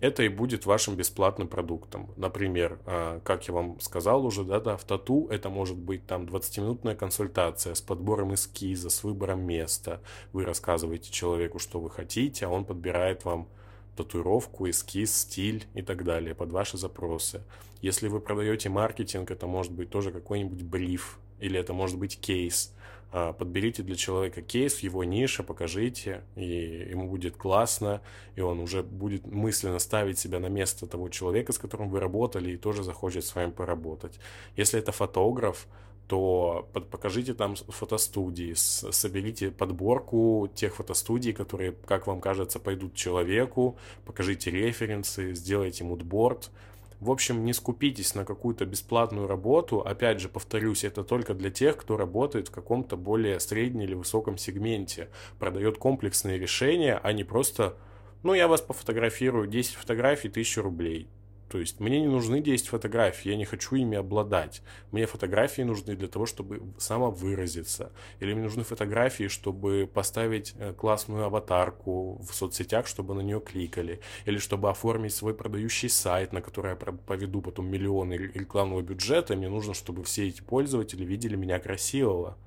Это 0.00 0.22
и 0.22 0.28
будет 0.28 0.66
вашим 0.66 0.96
бесплатным 0.96 1.46
продуктом. 1.46 2.10
Например, 2.16 2.78
а, 2.86 3.20
как 3.20 3.46
я 3.48 3.54
вам 3.54 3.78
сказал 3.80 4.24
уже, 4.24 4.44
да, 4.44 4.58
да, 4.60 4.76
в 4.76 4.84
тату 4.84 5.28
это 5.30 5.50
может 5.50 5.76
быть 5.76 6.06
там 6.06 6.24
20-минутная 6.24 6.94
консультация 6.94 7.74
с 7.74 7.82
подбором 7.82 8.34
эскиза, 8.34 8.88
с 8.88 9.04
выбором 9.04 9.42
места. 9.42 10.00
Вы 10.32 10.44
рассказываете 10.44 11.10
человеку, 11.10 11.58
что 11.58 11.80
вы 11.80 11.90
хотите, 11.90 12.46
а 12.46 12.48
он 12.48 12.64
подбирает 12.64 13.24
вам 13.24 13.48
татуировку, 13.96 14.68
эскиз, 14.68 15.14
стиль 15.14 15.66
и 15.74 15.82
так 15.82 16.04
далее 16.04 16.34
под 16.34 16.50
ваши 16.50 16.78
запросы. 16.78 17.42
Если 17.82 18.08
вы 18.08 18.20
продаете 18.20 18.68
маркетинг, 18.70 19.30
это 19.30 19.46
может 19.46 19.72
быть 19.72 19.90
тоже 19.90 20.12
какой-нибудь 20.12 20.62
бриф 20.62 21.18
или 21.40 21.58
это 21.58 21.72
может 21.72 21.98
быть 21.98 22.18
кейс. 22.18 22.74
А, 23.12 23.32
подберите 23.32 23.82
для 23.82 23.96
человека 23.96 24.40
кейс 24.40 24.74
в 24.74 24.82
его 24.82 25.02
нише, 25.02 25.42
покажите, 25.42 26.22
и 26.36 26.88
ему 26.90 27.08
будет 27.08 27.36
классно, 27.36 28.02
и 28.36 28.40
он 28.40 28.60
уже 28.60 28.82
будет 28.84 29.26
мысленно 29.26 29.80
ставить 29.80 30.18
себя 30.18 30.38
на 30.38 30.46
место 30.46 30.86
того 30.86 31.08
человека, 31.08 31.52
с 31.52 31.58
которым 31.58 31.90
вы 31.90 31.98
работали, 31.98 32.52
и 32.52 32.56
тоже 32.56 32.84
захочет 32.84 33.24
с 33.24 33.34
вами 33.34 33.50
поработать. 33.50 34.20
Если 34.56 34.78
это 34.78 34.92
фотограф, 34.92 35.66
то 36.06 36.68
покажите 36.72 37.34
там 37.34 37.54
фотостудии, 37.54 38.54
соберите 38.54 39.50
подборку 39.52 40.50
тех 40.54 40.74
фотостудий, 40.74 41.32
которые, 41.32 41.72
как 41.86 42.08
вам 42.08 42.20
кажется, 42.20 42.58
пойдут 42.58 42.94
человеку, 42.94 43.76
покажите 44.04 44.50
референсы, 44.50 45.34
сделайте 45.34 45.84
мудборд, 45.84 46.50
в 47.00 47.10
общем, 47.10 47.44
не 47.44 47.54
скупитесь 47.54 48.14
на 48.14 48.24
какую-то 48.26 48.66
бесплатную 48.66 49.26
работу. 49.26 49.80
Опять 49.80 50.20
же, 50.20 50.28
повторюсь, 50.28 50.84
это 50.84 51.02
только 51.02 51.32
для 51.34 51.50
тех, 51.50 51.78
кто 51.78 51.96
работает 51.96 52.48
в 52.48 52.50
каком-то 52.50 52.96
более 52.96 53.40
среднем 53.40 53.82
или 53.82 53.94
высоком 53.94 54.36
сегменте, 54.36 55.08
продает 55.38 55.78
комплексные 55.78 56.38
решения, 56.38 57.00
а 57.02 57.12
не 57.12 57.24
просто, 57.24 57.76
ну, 58.22 58.34
я 58.34 58.48
вас 58.48 58.60
пофотографирую, 58.60 59.46
10 59.46 59.74
фотографий, 59.74 60.28
1000 60.28 60.62
рублей. 60.62 61.08
То 61.50 61.58
есть 61.58 61.80
мне 61.80 62.00
не 62.00 62.06
нужны 62.06 62.40
10 62.40 62.68
фотографий, 62.68 63.30
я 63.30 63.36
не 63.36 63.44
хочу 63.44 63.74
ими 63.74 63.98
обладать. 63.98 64.62
Мне 64.92 65.06
фотографии 65.06 65.62
нужны 65.62 65.96
для 65.96 66.06
того, 66.06 66.24
чтобы 66.24 66.62
самовыразиться. 66.78 67.90
Или 68.20 68.34
мне 68.34 68.44
нужны 68.44 68.62
фотографии, 68.62 69.26
чтобы 69.26 69.90
поставить 69.92 70.54
э, 70.58 70.72
классную 70.72 71.24
аватарку 71.24 72.22
в 72.22 72.32
соцсетях, 72.36 72.86
чтобы 72.86 73.14
на 73.14 73.20
нее 73.20 73.40
кликали. 73.40 74.00
Или 74.26 74.38
чтобы 74.38 74.70
оформить 74.70 75.12
свой 75.12 75.34
продающий 75.34 75.88
сайт, 75.88 76.32
на 76.32 76.40
который 76.40 76.70
я 76.70 76.76
поведу 76.76 77.42
потом 77.42 77.66
миллионы 77.66 78.12
рекламного 78.12 78.82
бюджета. 78.82 79.34
Мне 79.34 79.48
нужно, 79.48 79.74
чтобы 79.74 80.04
все 80.04 80.28
эти 80.28 80.42
пользователи 80.42 81.04
видели 81.04 81.34
меня 81.34 81.58
красивого. 81.58 82.38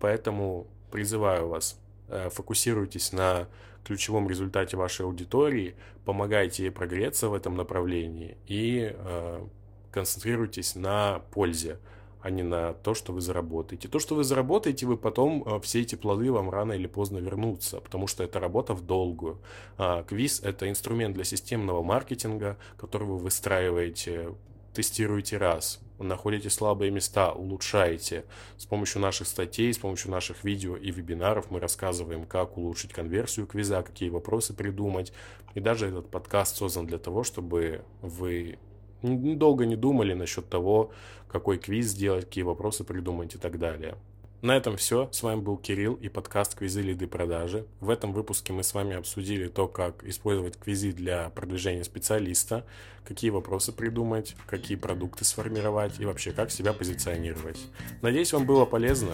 Поэтому 0.00 0.66
призываю 0.90 1.48
вас, 1.48 1.80
э, 2.08 2.28
фокусируйтесь 2.28 3.12
на 3.12 3.48
ключевом 3.88 4.28
результате 4.28 4.76
вашей 4.76 5.06
аудитории, 5.06 5.74
помогайте 6.04 6.64
ей 6.64 6.70
прогреться 6.70 7.28
в 7.28 7.34
этом 7.34 7.56
направлении 7.56 8.36
и 8.46 8.94
э, 8.94 9.46
концентрируйтесь 9.90 10.74
на 10.74 11.20
пользе, 11.32 11.78
а 12.20 12.30
не 12.30 12.42
на 12.42 12.74
то, 12.74 12.94
что 12.94 13.12
вы 13.12 13.20
заработаете. 13.20 13.88
То, 13.88 13.98
что 13.98 14.14
вы 14.14 14.24
заработаете, 14.24 14.86
вы 14.86 14.98
потом, 14.98 15.42
э, 15.46 15.60
все 15.60 15.80
эти 15.80 15.94
плоды 15.94 16.30
вам 16.30 16.50
рано 16.50 16.72
или 16.72 16.86
поздно 16.86 17.18
вернутся, 17.18 17.80
потому 17.80 18.06
что 18.06 18.22
это 18.22 18.38
работа 18.38 18.74
в 18.74 18.82
долгую. 18.84 19.40
А, 19.78 20.02
квиз— 20.02 20.40
это 20.44 20.68
инструмент 20.68 21.14
для 21.14 21.24
системного 21.24 21.82
маркетинга, 21.82 22.58
который 22.76 23.08
вы 23.08 23.16
выстраиваете, 23.16 24.34
тестируете 24.74 25.38
раз, 25.38 25.80
находите 25.98 26.50
слабые 26.50 26.90
места, 26.90 27.32
улучшаете. 27.32 28.24
С 28.56 28.66
помощью 28.66 29.00
наших 29.00 29.26
статей, 29.26 29.72
с 29.72 29.78
помощью 29.78 30.10
наших 30.10 30.44
видео 30.44 30.76
и 30.76 30.90
вебинаров 30.90 31.50
мы 31.50 31.60
рассказываем, 31.60 32.24
как 32.24 32.56
улучшить 32.56 32.92
конверсию 32.92 33.46
квиза, 33.46 33.82
какие 33.82 34.10
вопросы 34.10 34.54
придумать. 34.54 35.12
И 35.54 35.60
даже 35.60 35.88
этот 35.88 36.10
подкаст 36.10 36.56
создан 36.56 36.86
для 36.86 36.98
того, 36.98 37.24
чтобы 37.24 37.82
вы 38.02 38.58
долго 39.02 39.66
не 39.66 39.76
думали 39.76 40.14
насчет 40.14 40.48
того, 40.48 40.92
какой 41.28 41.58
квиз 41.58 41.86
сделать, 41.86 42.24
какие 42.24 42.44
вопросы 42.44 42.84
придумать 42.84 43.34
и 43.34 43.38
так 43.38 43.58
далее. 43.58 43.96
На 44.40 44.56
этом 44.56 44.76
все. 44.76 45.08
С 45.10 45.24
вами 45.24 45.40
был 45.40 45.56
Кирилл 45.56 45.94
и 45.94 46.08
подкаст 46.08 46.54
«Квизы, 46.54 46.80
лиды, 46.80 47.08
продажи». 47.08 47.66
В 47.80 47.90
этом 47.90 48.12
выпуске 48.12 48.52
мы 48.52 48.62
с 48.62 48.72
вами 48.72 48.94
обсудили 48.94 49.48
то, 49.48 49.66
как 49.66 50.04
использовать 50.04 50.56
квизы 50.56 50.92
для 50.92 51.30
продвижения 51.30 51.82
специалиста, 51.82 52.64
какие 53.04 53.30
вопросы 53.30 53.72
придумать, 53.72 54.36
какие 54.46 54.76
продукты 54.76 55.24
сформировать 55.24 55.98
и 55.98 56.04
вообще 56.04 56.30
как 56.30 56.52
себя 56.52 56.72
позиционировать. 56.72 57.58
Надеюсь, 58.00 58.32
вам 58.32 58.46
было 58.46 58.64
полезно. 58.64 59.10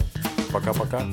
Пока-пока. 0.52 1.06